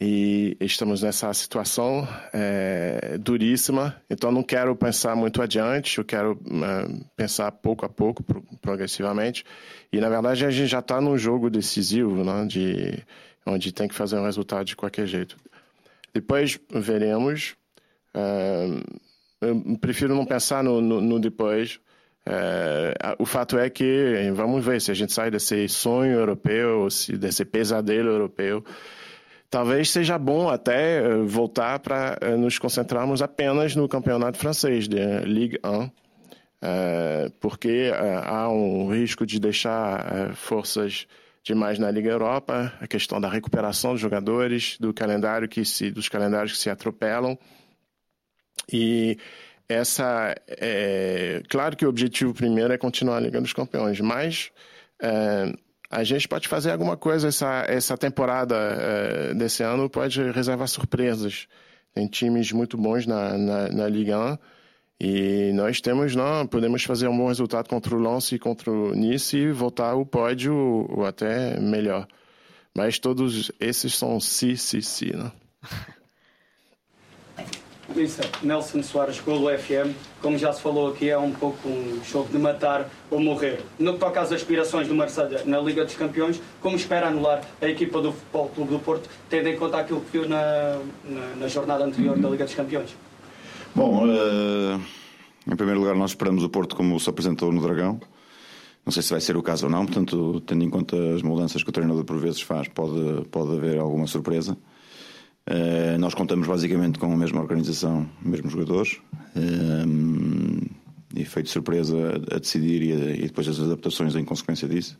[0.00, 4.00] e estamos nessa situação eh, duríssima.
[4.08, 9.44] Então não quero pensar muito adiante, eu quero eh, pensar pouco a pouco, pro- progressivamente.
[9.92, 13.02] E na verdade a gente já está num jogo decisivo, né, de
[13.44, 15.36] onde tem que fazer um resultado de qualquer jeito.
[16.14, 17.56] Depois veremos.
[18.14, 18.82] Uh,
[19.40, 21.80] eu prefiro não pensar no, no, no depois.
[22.26, 27.16] Uh, o fato é que vamos ver se a gente sai desse sonho europeu, se
[27.16, 28.64] desse pesadelo europeu.
[29.50, 35.20] Talvez seja bom até uh, voltar para uh, nos concentrarmos apenas no campeonato francês, de
[35.20, 35.90] Ligue 1,
[37.40, 37.92] porque
[38.24, 41.06] há um risco de deixar forças
[41.42, 46.08] demais na Liga Europa, a questão da recuperação dos jogadores, do calendário que se, dos
[46.08, 47.38] calendários que se atropelam.
[48.70, 49.16] E
[49.68, 54.50] essa é claro que o objetivo primeiro é continuar a Liga dos Campeões, mas
[55.00, 55.52] é,
[55.90, 61.46] a gente pode fazer alguma coisa essa essa temporada é, desse ano pode reservar surpresas.
[61.94, 64.38] Tem times muito bons na, na, na Liga 1
[65.00, 68.94] e nós temos, não, podemos fazer um bom resultado contra o Lance e contra o
[68.94, 72.06] Nice e voltar ao pódio ou até melhor.
[72.76, 75.30] Mas todos esses são si, si, si, né?
[77.96, 79.94] Isso, Nelson Soares, Golo FM.
[80.20, 83.60] Como já se falou aqui, é um pouco um jogo de matar ou morrer.
[83.78, 87.66] No que toca às aspirações do Marselha na Liga dos Campeões, como espera anular a
[87.66, 91.48] equipa do Futebol Clube do Porto, tendo em conta aquilo que viu na, na, na
[91.48, 92.94] jornada anterior da Liga dos Campeões?
[93.74, 94.80] Bom, uh,
[95.50, 98.00] em primeiro lugar, nós esperamos o Porto como se apresentou no Dragão.
[98.84, 101.62] Não sei se vai ser o caso ou não, portanto, tendo em conta as mudanças
[101.62, 104.56] que o treinador por vezes faz, pode, pode haver alguma surpresa.
[105.48, 108.98] Uh, nós contamos basicamente com a mesma organização, mesmos jogadores,
[109.34, 110.68] uh,
[111.16, 111.96] e feito surpresa
[112.30, 114.98] a, decidir e, a, e, depois as adaptações em consequência disso.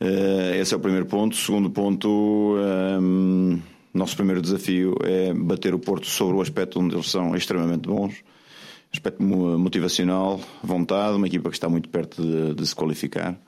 [0.00, 1.36] Uh, esse é o primeiro ponto.
[1.36, 2.56] Segundo ponto,
[3.92, 8.14] nosso primeiro desafio é bater o Porto sobre o aspecto onde eles são extremamente bons.
[8.90, 13.38] Aspecto motivacional, vontade, uma equipa que está muito perto de, de se qualificar.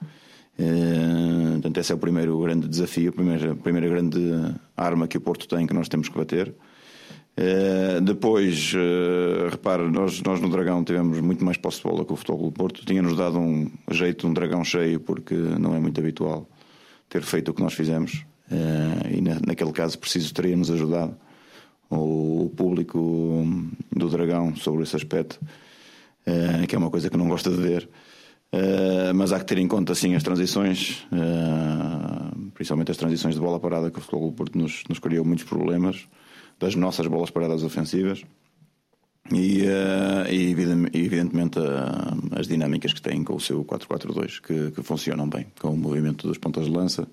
[0.59, 4.21] Uh, portanto, esse é o primeiro grande desafio, a primeira, a primeira grande
[4.77, 6.55] arma que o Porto tem que nós temos que bater.
[7.39, 12.13] Uh, depois, uh, repare, nós, nós no Dragão tivemos muito mais posse de bola que
[12.13, 12.87] o Futebol do Porto.
[12.87, 16.49] Tinha-nos dado um jeito, um dragão cheio, porque não é muito habitual
[17.11, 18.25] ter feito o que nós fizemos.
[19.11, 21.15] E na, naquele caso preciso teria-nos ajudado
[21.91, 23.45] o, público
[23.95, 25.39] do Dragão sobre esse aspecto,
[26.69, 27.89] que é uma coisa que não gosta de ver.
[28.57, 31.07] Uh, mas há que ter em conta sim as transições,
[32.55, 36.07] principalmente as transições de bola parada que o Futebol Porto nos, nos criou muitos problemas
[36.59, 38.23] das nossas bolas paradas ofensivas
[39.33, 39.65] e,
[40.31, 40.51] e
[40.95, 41.59] evidentemente
[42.33, 46.27] as dinâmicas que têm com o seu 4-4-2 que, que funcionam bem, com o movimento
[46.27, 47.07] dos pontas de lança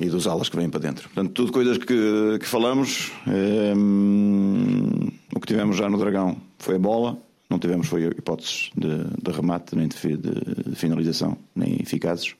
[0.00, 1.08] e dos alas que vêm para dentro.
[1.10, 3.12] Portanto, tudo coisas que, que falamos.
[3.26, 7.18] Ehm, o que tivemos já no Dragão foi a bola,
[7.50, 12.36] não tivemos foi hipóteses de, de remate, nem de, de, finalização, nem eficazes.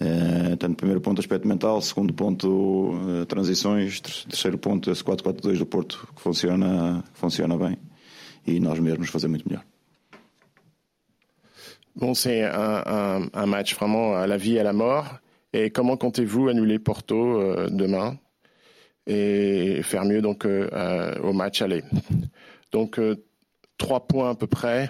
[0.00, 1.80] Uh, portanto, primeiro ponto, aspecto mental.
[1.80, 4.00] Segundo ponto, uh, transições.
[4.00, 7.78] Terceiro ponto, esse 4-4-2 do Porto, que funciona, que funciona bem.
[8.46, 9.64] E nós mesmos fazer muito melhor.
[11.96, 15.18] Bon, c'est un, match vraiment à la vie et à la mort.
[15.54, 18.18] Et comment comptez-vous annuler Porto euh, demain
[19.06, 21.82] et faire mieux donc euh, euh, au match aller?
[22.70, 23.00] Donc
[23.78, 24.88] trois points à peu près.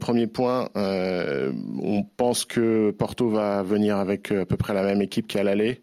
[0.00, 5.26] premier point, on pense que Porto va venir avec à peu près la même équipe
[5.26, 5.82] qu'à l'aller.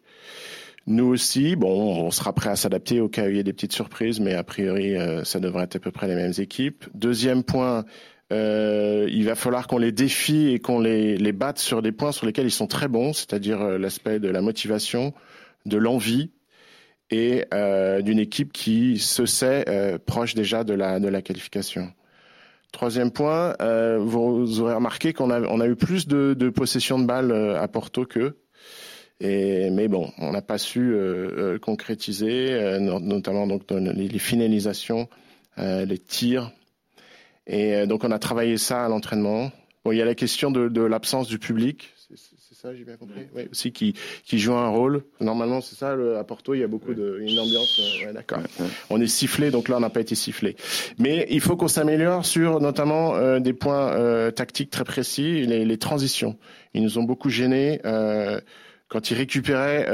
[0.87, 3.53] Nous aussi, bon, on sera prêt à s'adapter au cas où il y ait des
[3.53, 6.85] petites surprises, mais a priori, ça devrait être à peu près les mêmes équipes.
[6.93, 7.85] Deuxième point,
[8.31, 12.11] euh, il va falloir qu'on les défie et qu'on les, les batte sur des points
[12.11, 15.13] sur lesquels ils sont très bons, c'est-à-dire euh, l'aspect de la motivation,
[15.65, 16.31] de l'envie
[17.09, 21.91] et euh, d'une équipe qui se sait euh, proche déjà de la, de la qualification.
[22.71, 27.31] Troisième point, euh, vous aurez remarqué qu'on a, eu plus de, de possession de balles
[27.57, 28.37] à Porto qu'eux.
[29.21, 30.95] Mais bon, on n'a pas su
[31.61, 35.09] concrétiser, notamment donc les, finalisations,
[35.57, 36.51] les tirs,
[37.49, 39.51] et euh, donc on a travaillé ça à l'entraînement.
[39.83, 41.93] Bon, il y a la question de l'absence du public.
[42.61, 43.21] Ça, j'ai bien compris.
[43.33, 43.93] Oui, aussi qui,
[44.25, 45.03] qui joue un rôle.
[45.21, 45.95] Normalement, c'est ça.
[45.95, 47.79] Le, à Porto, il y a beaucoup de, une ambiance.
[47.79, 48.39] Euh, ouais, d'accord.
[48.89, 50.57] On est sifflé, donc là, on n'a pas été sifflé.
[50.97, 55.63] Mais il faut qu'on s'améliore sur notamment euh, des points euh, tactiques très précis, les,
[55.63, 56.37] les, transitions.
[56.73, 57.79] Ils nous ont beaucoup gênés.
[57.85, 58.41] Euh,
[58.89, 59.85] quand ils récupéraient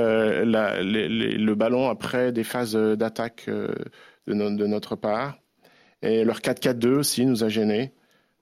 [0.43, 5.37] la, les, les, le ballon après des phases d'attaque de, no, de notre part.
[6.01, 7.93] Et leur 4-4-2 aussi nous a gênés.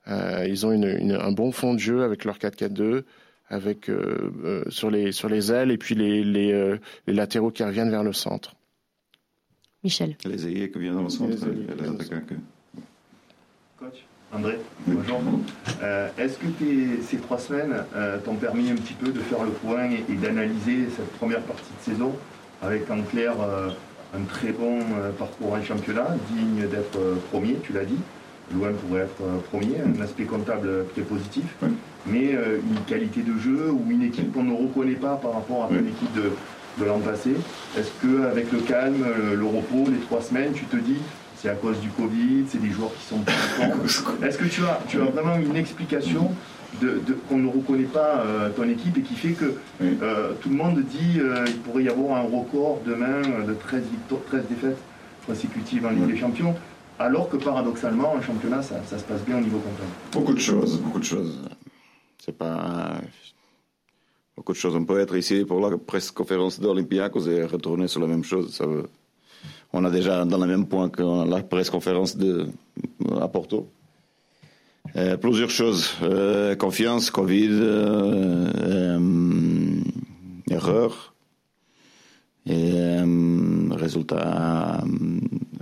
[0.07, 3.03] Euh, ils ont une, une, un bon fond de jeu avec leur 4-4-2,
[3.49, 6.77] avec euh, euh, sur les sur les ailes et puis les les, euh,
[7.07, 8.55] les, latéraux qui reviennent vers le centre.
[9.83, 10.15] Michel.
[10.25, 12.35] Les ailiers qui viennent dans le centre, les, les attaquants.
[13.77, 14.05] Coach.
[14.31, 15.21] André, bonjour.
[15.83, 19.43] Euh, Est-ce que tes, ces trois semaines euh, t'ont permis un petit peu de faire
[19.43, 22.15] le point et, et d'analyser cette première partie de saison
[22.61, 23.35] avec en clair
[24.15, 24.79] un très bon
[25.19, 26.97] parcours en championnat, digne d'être
[27.29, 27.99] premier, tu l'as dit.
[28.53, 31.45] Loin pourrait être premier, un aspect comptable très positif,
[32.05, 35.73] mais une qualité de jeu ou une équipe qu'on ne reconnaît pas par rapport à
[35.73, 36.31] une équipe de,
[36.79, 37.31] de l'an passé.
[37.77, 40.97] Est-ce qu'avec le calme, le, repos, les trois semaines, tu te dis
[41.37, 43.19] c'est à cause du Covid, c'est des joueurs qui sont
[44.25, 46.31] Est-ce que tu as, tu as vraiment une explication
[46.81, 50.55] de, qu'on ne reconnaît pas euh, ton équipe et qui fait que euh, tout le
[50.55, 53.81] monde dit qu'il euh, pourrait y avoir un record demain de 13,
[54.29, 54.77] 13 défaites
[55.27, 56.55] consécutives en Ligue des Champions
[56.99, 59.89] alors que paradoxalement, en championnat, ça, se passe bien au niveau comptable.
[60.11, 61.39] Beaucoup de choses, beaucoup de choses.
[62.19, 63.01] C'est pas,
[64.35, 64.75] beaucoup de choses.
[64.75, 68.53] On peut être ici pour la presse conférence d'Olympiakos et retourner sur la même chose.
[68.53, 68.85] Ça veut...
[69.73, 72.47] On a déjà dans le même point que la presse conférence de,
[73.19, 73.67] à Porto.
[74.95, 75.95] Euh, plusieurs choses.
[76.03, 78.99] Euh, confiance, Covid, euh,
[80.49, 81.13] erreur.
[82.45, 82.99] Et
[83.71, 84.83] résultat,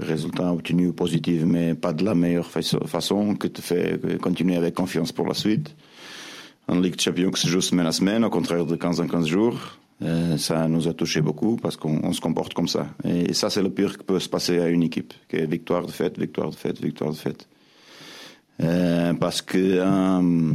[0.03, 5.11] résultat obtenu positif, mais pas de la meilleure façon que te fait continuer avec confiance
[5.11, 5.75] pour la suite
[6.67, 9.07] en Ligue de Champions qui se joue semaine à semaine, au contraire de 15 en
[9.07, 9.77] 15 jours.
[10.03, 12.87] Euh, ça nous a touché beaucoup parce qu'on se comporte comme ça.
[13.03, 15.85] Et ça, c'est le pire qui peut se passer à une équipe, qui est victoire
[15.85, 17.47] de fête, victoire de fête, victoire de fête.
[18.61, 20.53] Euh, parce que euh,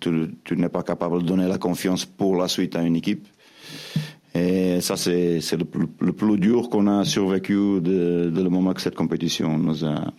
[0.00, 3.26] tu, n'es pas capable de donner la confiance pour la suite à une équipe.
[4.34, 8.94] Et ça, c'est le, plus dur qu'on a survécu de, de, le moment que cette
[8.94, 10.12] compétition a,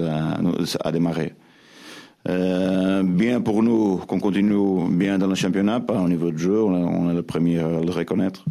[0.00, 1.34] a, a démarré.
[2.28, 6.62] Euh, bien pour nous qu'on continue bien dans le championnat, pas au niveau de jeu,
[6.62, 8.44] on, est le premier à le reconnaître.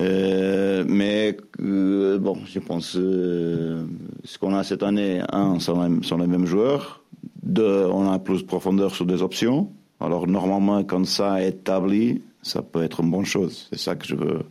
[0.00, 3.84] Euh, mais euh, bon, je pense euh,
[4.24, 7.02] ce qu'on a cette année, un, sont, sont les mêmes joueurs.
[7.42, 9.70] Deux, on a plus de profondeur sur des options.
[10.00, 13.68] Alors normalement, quand ça est établi, ça peut être une bonne chose.
[13.70, 14.42] C'est ça que je veux.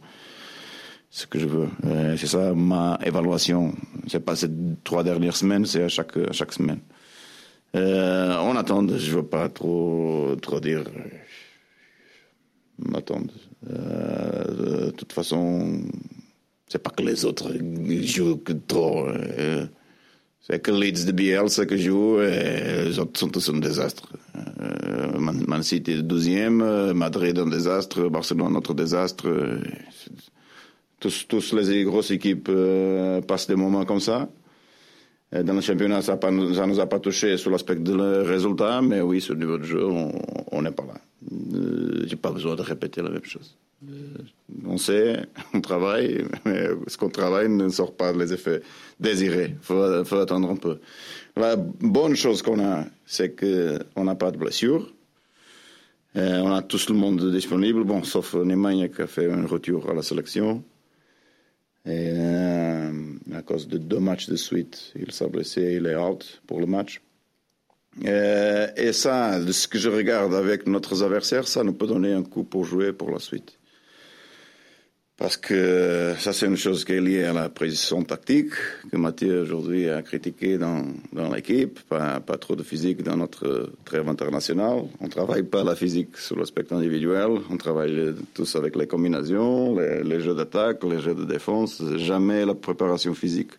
[1.10, 1.70] Ce que je veux.
[1.86, 3.74] Euh, c'est ça ma évaluation.
[4.08, 4.50] C'est pas ces
[4.84, 6.80] trois dernières semaines, c'est à chaque, à chaque semaine.
[7.76, 10.84] Euh, on attend, je veux pas trop, trop dire.
[12.86, 13.24] On attend.
[13.70, 15.82] Euh, de toute façon,
[16.68, 17.52] c'est pas que les autres
[18.04, 19.08] jouent trop.
[20.50, 24.10] Euh, c'est que Leeds de Bielsa que joue et les autres sont tous un désastre.
[24.62, 29.28] Euh, Man, City est deuxième, Madrid un désastre, Barcelone un autre désastre.
[31.00, 32.50] Tous, tous les grosses équipes
[33.28, 34.30] passent des moments comme ça.
[35.34, 39.02] Euh, dans le championnat, ça ne nous a pas touché sur l'aspect du résultat, mais
[39.02, 40.94] oui, sur le niveau de jeu, on n'est pas là.
[41.32, 43.58] Euh, Je n'ai pas besoin de répéter la même chose.
[43.88, 44.18] Euh,
[44.66, 48.62] on sait, on travaille, mais ce qu'on travaille ne sort pas les effets
[49.00, 49.56] désirés.
[49.62, 50.80] Faut, faut, attendre un peu.
[51.36, 54.92] La bonne chose qu'on a, c'est qu'on n'a pas de blessure.
[56.16, 59.94] on a tout le monde disponible, bon, sauf Nemanja qui a fait un retour à
[59.94, 60.64] la sélection.
[61.88, 62.92] Euh,
[63.34, 66.66] à cause de deux matchs de suite, il s'est blessé, il est out pour le
[66.66, 67.02] match.
[68.06, 72.14] Euh, et ça, de ce que je regarde avec notre adversaire, ça nous peut donner
[72.14, 73.58] un coup pour jouer pour la suite.
[75.18, 78.52] Parce que ça, c'est une chose qui est liée à la précision tactique,
[78.92, 81.80] que Mathieu aujourd'hui a critiqué dans, dans l'équipe.
[81.90, 84.84] Pas, pas, trop de physique dans notre trêve international.
[85.02, 87.32] On travaille pas la physique sur l'aspect individuel.
[87.50, 91.82] On travaille tous avec les combinaisons, les, jeux d'attaque, les jeux de défense.
[91.96, 93.54] Jamais la préparation physique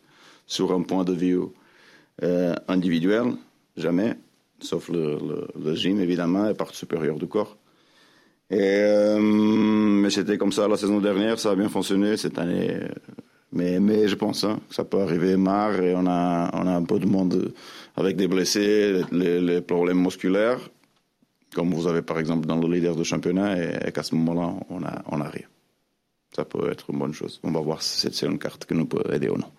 [0.47, 1.41] sur un point de vue
[2.23, 3.33] euh, individuel.
[3.77, 4.15] Jamais.
[4.61, 7.57] Sauf le, gym, évidemment, et partie supérieure du corps.
[8.51, 12.79] Et, euh, mais c'était comme ça la saison dernière, ça a bien fonctionné cette année.
[13.53, 17.07] Mais, je pense hein, que ça peut arriver marre et on a, un peu de
[17.07, 17.53] monde
[17.97, 20.61] avec des blessés, les, problèmes musculaires,
[21.55, 24.83] comme vous avez par exemple dans le leader de championnat, et, qu'à ce moment-là, on
[24.83, 25.47] a, on a rien.
[26.37, 27.41] Ça peut être une bonne chose.
[27.43, 29.51] On va voir si c'est une carte qui nous peut aider ou non.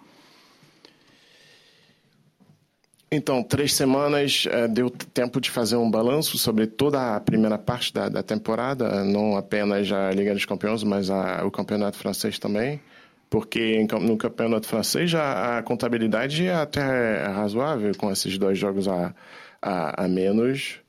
[3.12, 7.92] Então, três semanas é, deu tempo de fazer um balanço sobre toda a primeira parte
[7.92, 12.80] da, da temporada, não apenas a Liga dos Campeões, mas a, o Campeonato Francês também,
[13.28, 19.14] porque no Campeonato Francês a, a contabilidade é até razoável com esses dois jogos a,
[19.60, 20.80] a, a menos.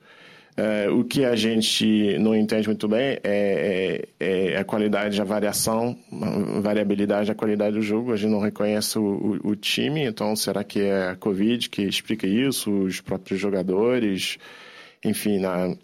[0.63, 5.25] É, o que a gente não entende muito bem é, é, é, a qualidade, a
[5.25, 8.13] variação, a variabilidade, a qualidade do jogo.
[8.13, 11.81] A gente não reconhece o, o, o, time, então será que é a Covid que
[11.81, 12.71] explica isso?
[12.71, 14.37] Os próprios jogadores?
[15.03, 15.75] Enfim, na,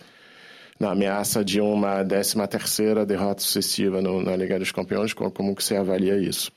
[0.78, 5.56] na ameaça de uma 13 terceira derrota sucessiva no, na Liga dos Campeões, como, como
[5.56, 6.52] que você avalia isso?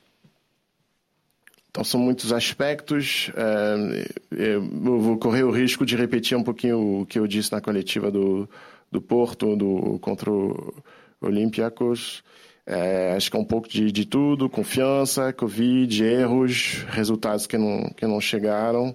[1.70, 3.30] Então são muitos aspectos.
[3.36, 7.60] É, eu vou correr o risco de repetir um pouquinho o que eu disse na
[7.60, 8.48] coletiva do,
[8.90, 10.74] do Porto, do, contra o
[11.20, 12.24] Olympiacos.
[12.66, 17.88] É, acho que é um pouco de, de tudo, confiança, Covid, erros, resultados que não,
[17.96, 18.94] que não chegaram.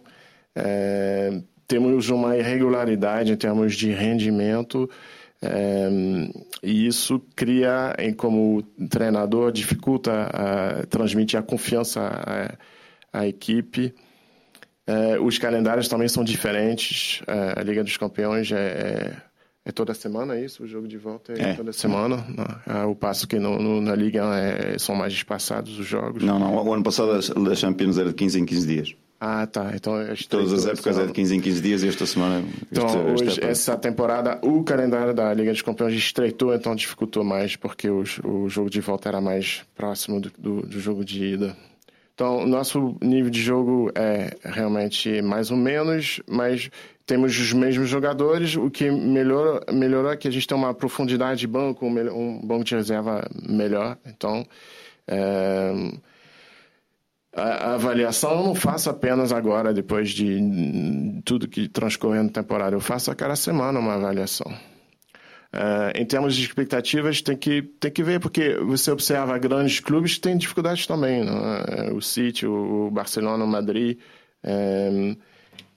[0.54, 4.90] É, temos uma irregularidade em termos de rendimento
[5.42, 5.90] é,
[6.64, 13.94] e isso cria, em, como treinador, dificulta a, transmitir a confiança à, à equipe.
[14.88, 17.22] É, os calendários também são diferentes.
[17.28, 19.18] É, a Liga dos Campeões é, é,
[19.66, 20.64] é, toda semana, é isso?
[20.64, 22.24] O jogo de volta é, toda semana.
[22.66, 24.24] Não, o passo que no, no, na Liga
[24.78, 26.24] são mais espaçados os jogos.
[26.24, 26.56] Não, não.
[26.56, 28.96] O ano passado a Champions era de 15 em 15 dias.
[29.20, 29.72] Ah, tá.
[29.74, 29.94] Então,
[30.30, 32.46] Todas as épocas é de 15 em 15 dias e esta semana.
[32.72, 37.56] Então, este, hoje, essa temporada, o calendário da Liga dos Campeões estreitou, então dificultou mais,
[37.56, 41.56] porque o, o jogo de volta era mais próximo do, do, do jogo de ida.
[42.14, 46.70] Então, nosso nível de jogo é realmente mais ou menos, mas
[47.06, 48.56] temos os mesmos jogadores.
[48.56, 52.64] O que melhorou, melhorou é que a gente tem uma profundidade de banco, um, banco
[52.64, 53.98] de reserva melhor.
[54.06, 54.46] Então,
[55.06, 55.92] é,
[57.36, 60.40] a, avaliação eu não faço apenas agora, depois de
[61.26, 62.76] tudo que transcorreu na temporada.
[62.76, 64.52] Eu faço a cada semana uma avaliação.
[65.54, 70.16] Uh, em termos de expectativas, tem que, tem que ver, porque você observa grandes clubes
[70.16, 71.24] que têm dificuldades também.
[71.24, 71.92] Né?
[71.94, 73.98] O City, o Barcelona, o Madrid.
[74.44, 75.16] É,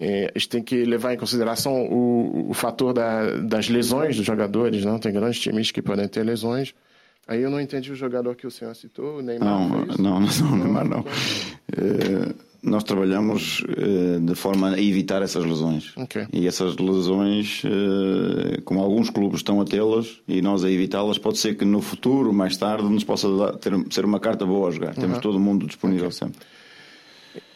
[0.01, 4.27] é, a gente tem que levar em consideração o, o fator da, das lesões dos
[4.27, 4.85] jogadores.
[4.85, 4.99] Não?
[4.99, 6.75] Tem grandes times que podem ter lesões.
[7.29, 9.47] Aí eu não entendi o jogador que o senhor citou, o Neymar.
[9.47, 11.01] Não, não, não, não, Neymar não.
[11.01, 15.93] Uh, nós trabalhamos uh, de forma a evitar essas lesões.
[16.33, 21.37] E essas lesões, uh, como alguns clubes estão a tê-las e nós a evitá-las, pode
[21.37, 24.95] ser que no futuro, mais tarde, nos possa ter, ser uma carta boa a jogar.
[24.95, 25.03] Uhum.
[25.03, 26.41] Temos todo mundo disponível sempre.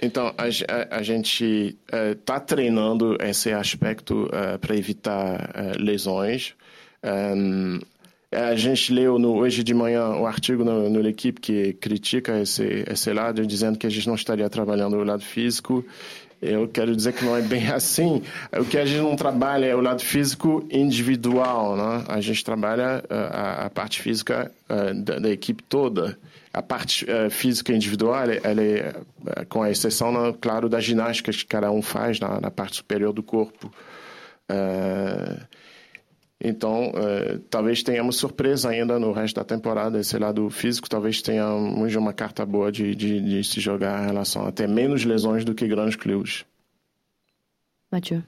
[0.03, 1.79] Então, a, a, a gente
[2.13, 4.29] está treinando esse aspecto
[4.61, 6.55] para evitar lesões.
[7.03, 7.81] Um,
[8.33, 12.85] a gente leu no, hoje de manhã um artigo no, no L'Equipe que critica esse,
[12.91, 15.85] esse lado, dizendo que a gente não estaria trabalhando o lado físico.
[16.41, 18.23] Eu quero dizer que não é bem assim.
[18.59, 22.05] O que a gente não trabalha é o lado físico individual, né?
[22.09, 26.19] A gente trabalha uh, a, a, parte física uh, da, da, equipe toda.
[26.53, 28.95] A parte física individual, ela é,
[29.49, 33.11] com a exceção, né, claro, das ginásticas que cada um faz na, na parte superior
[33.11, 33.73] do corpo.
[34.51, 35.41] Uh,
[36.43, 40.01] então, é, talvez tenhamos surpresa ainda no resto da temporada.
[40.01, 44.47] Esse lado físico talvez tenhamos uma carta boa de, de, de se jogar em relação
[44.47, 46.45] a ter menos lesões do que grandes clubes.
[47.93, 48.23] Mathieu.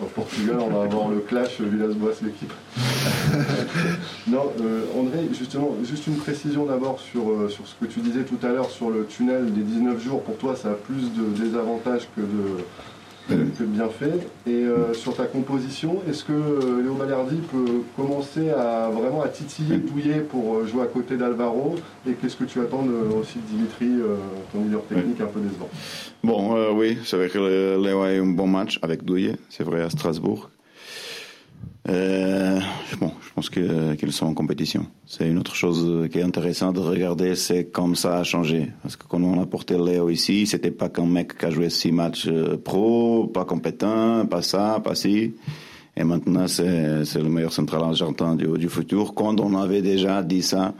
[0.00, 2.52] Au Portugal, on va avoir le clash Villas-Boas-l'équipe.
[4.26, 8.24] non, euh, André, justement, juste une précision d'abord sur, euh, sur ce que tu disais
[8.24, 10.22] tout à l'heure sur le tunnel des 19 jours.
[10.22, 12.64] Pour toi, ça a plus de désavantages que de,
[13.28, 13.88] que bien.
[13.88, 14.12] Fait.
[14.46, 19.28] Et euh, sur ta composition, est-ce que euh, Léo Malardi peut commencer à vraiment à
[19.28, 21.76] titiller, douiller pour euh, jouer à côté d'Alvaro?
[22.08, 22.84] Et qu'est-ce que tu attends
[23.20, 23.90] aussi de Dimitri,
[24.52, 25.68] ton leader technique un peu décevant?
[26.24, 27.38] Bon, oui, c'est vrai que
[27.78, 30.50] Léo a eu un bon match avec Douillet, c'est vrai, à Strasbourg.
[31.86, 34.84] Bon, je pense qu'ils sont en compétition.
[35.06, 38.68] C'est une autre chose qui est intéressante de regarder, c'est comme ça a changé.
[38.82, 41.70] Parce que quand on a porté Léo ici, c'était pas qu'un mec qui a joué
[41.70, 45.32] six matchs euh, pro, pas compétent, pas ça, pas ci.
[45.96, 46.64] Et maintenant, c'est
[47.14, 49.14] le meilleur central argentin du, du futur.
[49.14, 50.74] Quand on avait déjà dit ça,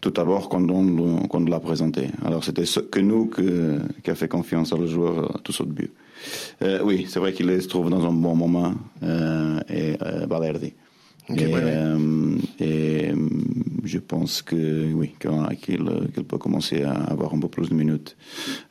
[0.00, 2.10] tout d'abord quand on, quand on l'a présenté.
[2.24, 5.60] Alors c'était ce que nous que, qui a fait confiance à le joueur euh, tout
[5.60, 5.90] au début.
[6.62, 8.72] Euh, oui, c'est vrai qu'il se trouve dans un bon moment,
[9.02, 10.74] euh, et euh, Balerdi.
[11.28, 13.12] Et, euh, et,
[13.84, 15.14] je pense que oui,
[15.62, 18.16] qu'il peut commencer à avoir un peu plus de minutes.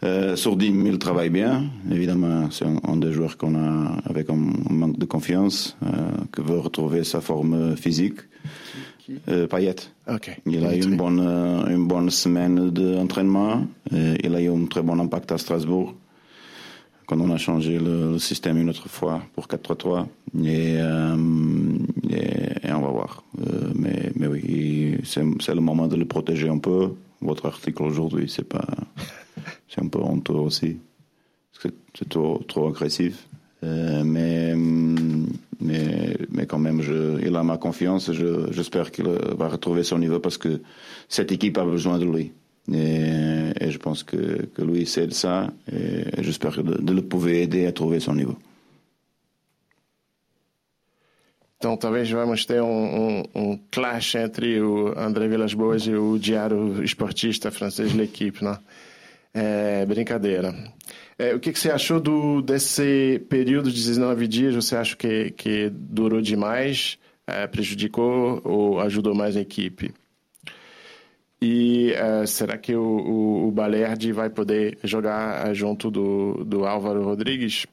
[0.04, 1.66] Euh, Sourdim, il travaille bien.
[1.90, 4.36] Évidemment, c'est un, des joueurs qu'on a avec un,
[4.70, 5.90] manque de confiance, euh,
[6.36, 8.20] qui veut retrouver sa forme physique.
[9.28, 9.76] Euh, Payet.
[10.46, 13.66] Il a eu une bonne, une bonne semaine d'entraînement.
[13.92, 15.96] il a eu un très bon impact à Strasbourg
[17.12, 20.06] quand on a changé le, système une autre fois pour 4-3-3.
[20.46, 21.18] Euh,
[22.10, 23.26] et, on va voir.
[23.42, 26.94] Euh, mais, oui, c'est le moment de le protéger un peu.
[27.20, 28.48] Votre article aujourd'hui, c'est
[29.78, 30.78] un peu honteux aussi.
[31.94, 33.28] C'est trop, agressif.
[33.66, 34.56] Euh, mais,
[36.48, 36.82] quand même,
[37.22, 38.10] il a ma confiance.
[38.52, 40.62] J'espère qu'il va retrouver son niveau parce que
[41.10, 42.32] cette équipe a besoin de lui.
[42.72, 47.34] Et, et, je pense que, que lui sait ça et j'espère de, de le pouvoir
[47.34, 48.38] aider à trouver son niveau.
[51.62, 56.18] Então, talvez vamos ter um, um, um, clash entre o André Vilas Boas e o
[56.18, 58.58] diário esportista francês L'Equipe, né?
[59.32, 60.56] É, brincadeira.
[61.20, 64.56] É, o que, que, você achou do, desse período de 19 dias?
[64.56, 66.98] Você acha que, que durou demais,
[67.28, 69.94] é, prejudicou ou ajudou mais a equipe?
[71.42, 77.04] E uh, será que o, o, o Balerdi vai poder jogar junto do, do Álvaro
[77.04, 77.66] Rodrigues?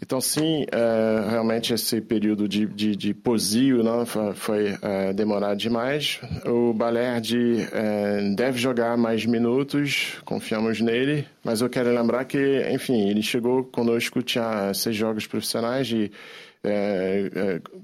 [0.00, 6.20] Então, sim, uh, realmente esse período de, de, de posio foi, foi uh, demorado demais.
[6.46, 13.08] O Balerdi uh, deve jogar mais minutos, confiamos nele, mas eu quero lembrar que, enfim,
[13.08, 16.12] ele chegou conosco, tinha seis jogos profissionais e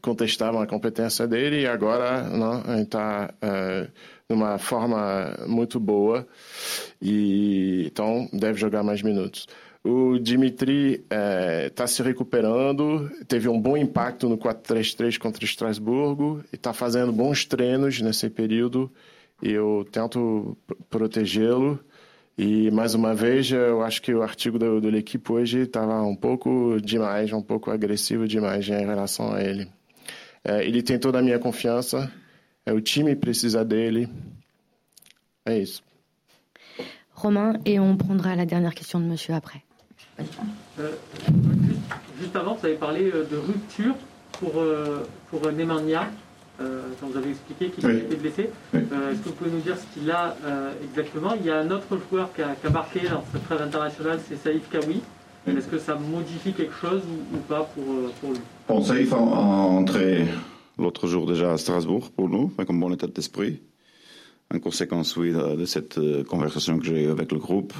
[0.03, 2.27] contestavam a competência dele e agora
[2.83, 3.33] está
[4.29, 6.27] numa forma muito boa
[7.01, 9.47] e então deve jogar mais minutos.
[9.87, 15.45] O Dimitri está é, tá se recuperando, teve um bom impacto no 4-3-3 contra o
[15.45, 18.91] Estrasburgo e está fazendo bons treinos nesse período.
[19.43, 20.57] Eu tento
[20.89, 21.79] protegê-lo.
[22.37, 26.16] E mais uma vez, eu acho que o artigo do, do equipe hoje estava um
[26.16, 29.68] pouco demais, um pouco agressivo demais em relação a ele.
[30.43, 32.12] É, ele tem toda a minha confiança,
[32.66, 34.09] é, o time precisa dele.
[35.47, 35.82] É isso.
[37.12, 39.62] Romain, et on prendra la dernière question de monsieur après.
[40.78, 40.93] Euh,
[42.18, 43.95] juste avant, vous avez parlé euh, de rupture
[44.32, 46.11] pour, euh, pour Nemanja,
[46.59, 47.97] quand vous avez expliqué qu'il oui.
[47.97, 48.51] été blessé.
[48.73, 50.37] Est-ce que vous pouvez nous dire ce qu'il a
[50.83, 51.35] exactement?
[51.39, 54.21] Il y a un autre joueur qui a, qui a marqué dans cette trêve internationale,
[54.29, 55.01] c'est Saïf Kawi.
[55.47, 57.85] Est-ce que ça modifie quelque chose ou, ou pas pour,
[58.21, 58.41] pour lui?
[58.69, 60.25] Bon, Saïf a entré
[60.79, 63.61] l'autre jour déjà à Strasbourg pour nous, avec un bon état d'esprit.
[64.55, 67.73] En conséquence, oui, de cette conversation que j'ai eue avec le groupe,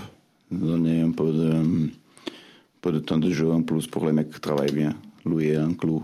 [0.51, 1.91] donner un peu de
[2.81, 4.95] peu de temps de jeu en plus pour les mecs qui travaillent bien.
[5.25, 6.03] Lui est un clou.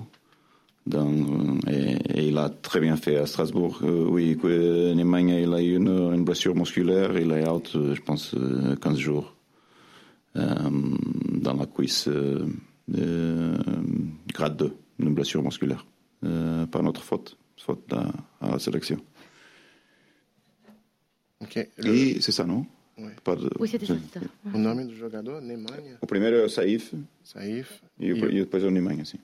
[0.86, 3.80] Donc, et, et, il a très bien fait à Strasbourg.
[3.82, 7.16] Euh, oui, Nemanja, il a eu une, une, blessure musculaire.
[7.18, 8.34] Il est out, euh, je pense,
[8.80, 9.36] 15 euh, jours
[10.36, 10.70] euh,
[11.32, 12.46] dans la cuisse euh,
[14.32, 15.86] grade 2, une blessure musculaire.
[16.24, 18.10] Euh, pas notre faute, faute à,
[18.40, 18.98] à la sélection.
[21.42, 21.70] Okay.
[22.20, 22.66] C'est ça, non?
[23.24, 23.48] Pode...
[24.54, 25.96] O nome do jogador, Nemanja?
[26.02, 26.92] O primeiro é o Saif.
[27.24, 27.80] Saif.
[27.98, 29.18] E, e, e depois é o sim.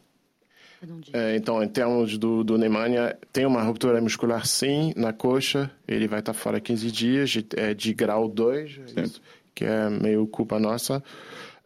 [1.13, 5.71] É, então, em termos do, do Nemanja, tem uma ruptura muscular sim na coxa.
[5.87, 9.05] Ele vai estar fora 15 dias, de, é, de grau 2, é
[9.55, 11.03] que é meio culpa nossa.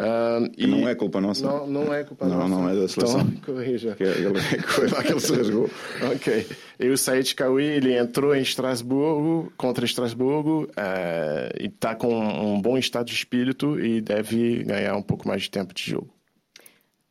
[0.00, 1.44] Uh, e não é culpa nossa.
[1.44, 2.48] Não, não é culpa não, nossa.
[2.48, 3.20] Não, é da seleção.
[3.20, 3.94] Então, corrija.
[3.96, 5.68] Que ele, foi lá que ele se rasgou.
[6.14, 6.46] ok.
[6.78, 12.58] E o Said Kawi, ele entrou em Estrasburgo, contra Estrasburgo, uh, e está com um
[12.62, 16.08] bom estado de espírito e deve ganhar um pouco mais de tempo de jogo.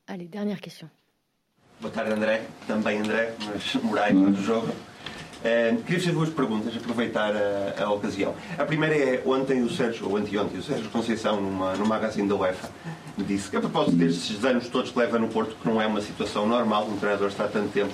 [0.08, 0.90] Allez, dernière question.
[1.82, 2.42] Boa tarde, André.
[2.68, 4.68] Também André, mas Moraes do jogo.
[4.68, 8.36] Uh, queria fazer duas perguntas, aproveitar a, a, ocasião.
[8.58, 12.36] A primeira é, ontem o Sérgio, ou anteontem, o Sérgio Conceição, numa, no magazine da
[12.36, 12.70] UEFA,
[13.20, 16.02] disse que a propósito destes anos todos que leva no Porto, que não é uma
[16.02, 17.94] situação normal, um treinador está há tanto tempo,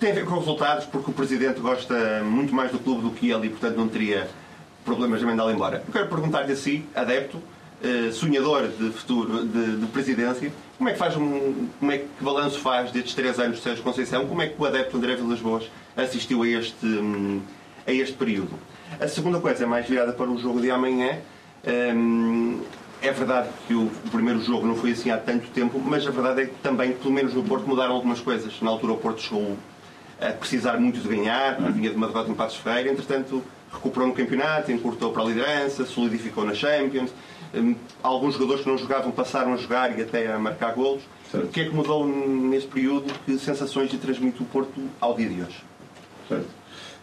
[0.00, 3.12] tem a ver com os resultados, porque o Presidente gosta muito mais do clube do
[3.12, 4.28] que ele e, portanto, não teria
[4.84, 5.84] problemas de mandá-lo embora.
[5.86, 7.40] Eu quero perguntar-lhe a si, adepto,
[7.82, 12.08] uh, sonhador de futuro, de, de presidência, como é que faz um, como é que
[12.20, 14.26] balanço faz destes três anos de Sérgio Conceição?
[14.26, 17.42] Como é que o adepto André Vilas Boas assistiu a este, hum,
[17.86, 18.58] a este período?
[18.98, 21.18] A segunda coisa é mais virada para o jogo de amanhã.
[21.66, 22.62] Hum,
[23.02, 26.42] é verdade que o, primeiro jogo não foi assim há tanto tempo, mas a verdade
[26.42, 28.60] é que também, pelo menos no Porto, mudaram algumas coisas.
[28.62, 29.56] Na altura o Porto chegou
[30.20, 34.14] a precisar muito de ganhar, vinha de uma derrota em Passos Ferreira, entretanto recuperou no
[34.14, 37.10] campeonato, encurtou para a liderança, solidificou na Champions.
[37.52, 41.02] Hum, alguns jogadores que não jogavam passaram a jogar e até a marcar golos.
[41.30, 41.46] Certo.
[41.46, 43.12] O que é que mudou nesse período?
[43.24, 45.64] Que sensações lhe transmite o Porto ao dia de hoje?
[46.28, 46.48] Certo.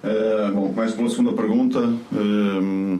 [0.03, 1.79] Uh, bom, começo pela segunda pergunta.
[1.79, 2.95] Uh,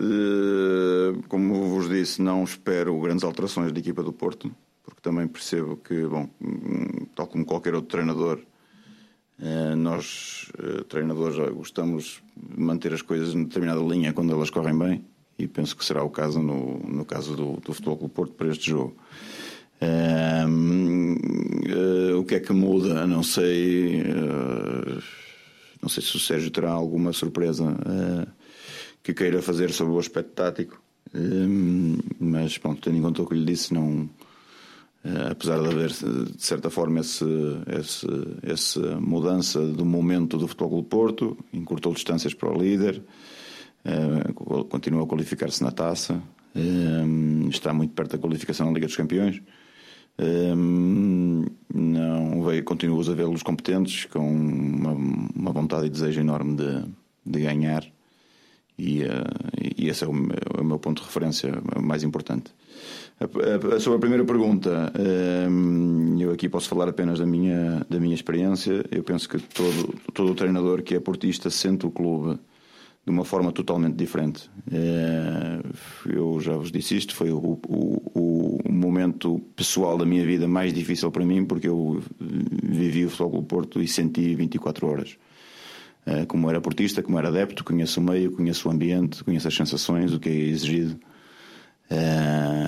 [0.00, 4.50] uh, como vos disse, não espero grandes alterações da equipa do Porto,
[4.82, 8.40] porque também percebo que, bom, hum, tal como qualquer outro treinador,
[9.76, 10.50] nós,
[10.88, 15.04] treinadores, gostamos de manter as coisas em determinada linha quando elas correm bem
[15.38, 18.48] e penso que será o caso no, no caso do, do Futebol Clube Porto para
[18.48, 18.96] este jogo.
[19.80, 20.48] Uh,
[22.18, 23.06] o que é que muda?
[23.06, 24.02] Não sei.
[24.02, 25.00] Uh,
[25.80, 28.26] não sei se o Sérgio terá alguma surpresa uh,
[29.02, 30.82] que queira fazer sobre o aspecto tático,
[32.18, 34.10] mas pronto, tendo em conta o que lhe disse, não.
[35.30, 37.24] apesar de haver de certa forma esse,
[37.78, 38.06] esse,
[38.42, 43.00] essa mudança do momento do Futebol Clube Porto, encurtou distâncias para o líder,
[43.88, 44.32] eh,
[44.68, 46.22] continua a qualificar-se na taça,
[46.54, 49.40] eh, está muito perto da qualificação na Liga dos Campeões.
[50.18, 56.84] Eh, não veio, continuas a vê-los competentes, com uma, uma, vontade e desejo enorme de,
[57.24, 57.84] de ganhar.
[58.78, 59.02] e,
[59.76, 62.52] e esse é o, é o, meu ponto de referência mais importante.
[63.80, 64.92] Sobre a primeira pergunta,
[66.20, 68.84] eu aqui posso falar apenas da minha, da minha experiência.
[68.90, 72.38] Eu penso que todo, todo treinador que é portista sente o clube
[73.08, 74.50] de uma forma totalmente diferente.
[76.06, 80.74] Eu já vos disse isto, foi o, o, o momento pessoal da minha vida mais
[80.74, 85.16] difícil para mim, porque eu vivi o Futebol do Porto e senti 24 horas.
[86.26, 90.12] Como era portista, como era adepto, conheço o meio, conheço o ambiente, conheço as sensações,
[90.12, 91.00] o que é exigido.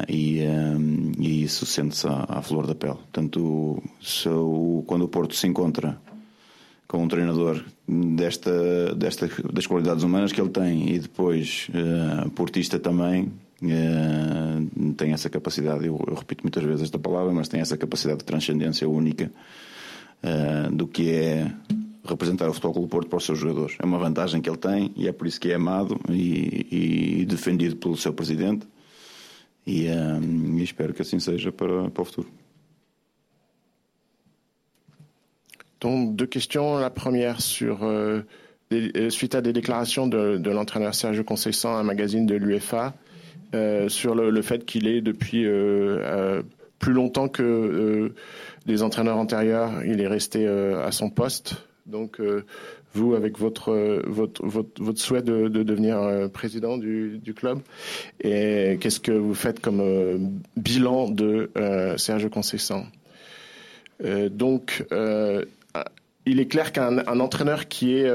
[0.09, 0.41] E,
[1.19, 2.95] e, isso sente-se à, à, flor da pele.
[2.95, 3.83] Portanto,
[4.87, 6.01] quando o Porto se encontra
[6.91, 12.81] com um treinador desta, desta, das qualidades humanas que ele tem e depois uh, portista
[12.81, 13.31] também,
[13.63, 18.19] uh, tem essa capacidade, eu, eu, repito muitas vezes esta palavra, mas tem essa capacidade
[18.19, 19.31] de transcendência única
[20.73, 21.51] do que é
[22.05, 23.77] representar o Futebol Clube Porto para os seus jogadores.
[23.79, 27.25] É uma vantagem que ele tem e é por isso que é amado e, e
[27.25, 28.67] defendido pelo seu presidente
[29.69, 32.29] euh, et j'espère que ainsi seja para, para o futuro.
[35.81, 36.79] Donc deux questions.
[36.79, 38.23] La première sur euh,
[38.71, 42.95] des, suite à des déclarations de, de l'entraîneur Sergio Conceição, un magazine de l'UEFA,
[43.55, 46.43] euh, sur le, le, fait qu'il est depuis euh, euh
[46.79, 48.15] plus longtemps que
[48.65, 51.67] les entraîneurs antérieurs, il est resté à son poste.
[51.85, 52.19] Donc
[52.95, 57.61] vous, avec votre, votre, votre, votre souhait de, de, devenir euh, président du, du club.
[58.21, 60.19] Et qu'est-ce que vous faites comme euh,
[60.57, 62.87] bilan de euh, Serge Conceição?
[64.05, 65.45] Euh, Donc, euh,
[66.31, 68.11] il est clair qu'un un entraîneur qui est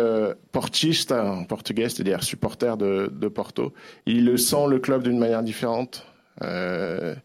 [0.52, 3.74] portiste en portugais, c'est-à-dire supporter de, Porto,
[4.06, 6.06] il le sent le club d'une manière différente.
[6.42, 7.16] Euh,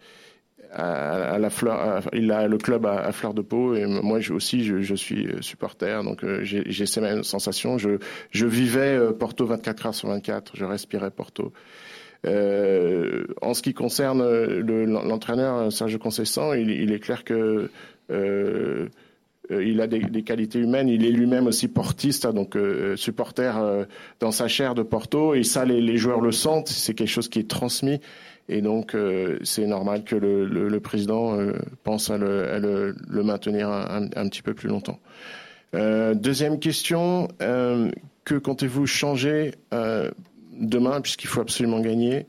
[2.13, 6.23] il a le club à, fleur de peau et moi aussi je, suis supporter donc
[6.23, 7.77] euh, j'ai ces mêmes sensations.
[7.79, 11.53] Je, vivais euh, Porto 24 heures sur 24, je respirais Porto.
[12.27, 14.23] Euh, en ce qui concerne
[14.61, 17.71] l'entraîneur Serge Conceição, il, est clair que
[18.11, 18.89] euh,
[19.51, 20.89] il a des, qualités humaines.
[20.89, 23.85] Il est lui-même aussi portiste, hein, donc euh, supporter euh,
[24.21, 25.35] dans sa chair de Porto.
[25.35, 26.69] Et ça, les, joueurs le sentent.
[26.69, 28.01] C'est quelque chose qui est transmis.
[28.51, 31.53] Et donc, euh, c'est normal que le, président euh,
[31.85, 34.99] pense à le, maintenir un, petit peu plus longtemps.
[35.77, 39.53] Euh, deuxième question, que comptez-vous changer
[40.53, 42.27] demain, puisqu'il faut absolument gagner?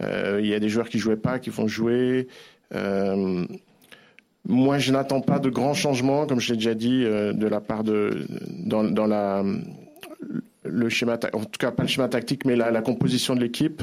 [0.00, 2.28] Il y a des joueurs qui jouaient pas, qui vont jouer.
[4.46, 7.84] Moi, je n'attends pas de grands changements, comme je l'ai déjà dit, de la part
[7.84, 9.42] de dans, dans la
[10.64, 13.82] le schéma, en tout cas pas le schéma tactique, mais la, la composition de l'équipe.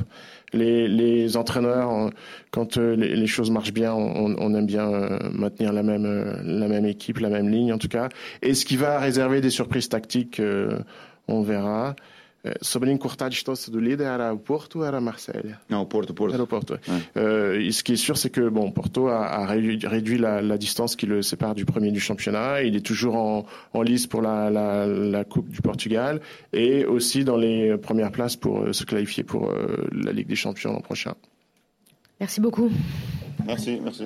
[0.53, 2.09] Les, les, entraîneurs,
[2.49, 6.05] quand euh, les, les, choses marchent bien, on, on aime bien euh, maintenir la même,
[6.05, 8.09] euh, la même équipe, la même ligne en tout cas.
[8.41, 10.41] Et ce qui va réserver des surprises tactiques,
[11.27, 11.95] on verra.
[12.61, 16.13] Sobre encurtar a distância do líder, era o Porto ou era a Marseille Non, Porto,
[16.13, 16.33] Porto.
[16.33, 16.79] Era o Porto.
[17.15, 20.95] Euh, ce qui est sûr, c'est que bon, Porto a, a réduit, la, la, distance
[20.95, 22.63] qui le sépare du premier du championnat.
[22.63, 26.19] Il est toujours en, en lice pour la, la, la, Coupe du Portugal
[26.51, 30.35] et aussi dans les premières places pour euh, se qualifier pour euh, la Ligue des
[30.35, 31.13] Champions l'an prochain.
[32.19, 32.71] Merci beaucoup.
[33.45, 34.05] Merci, merci.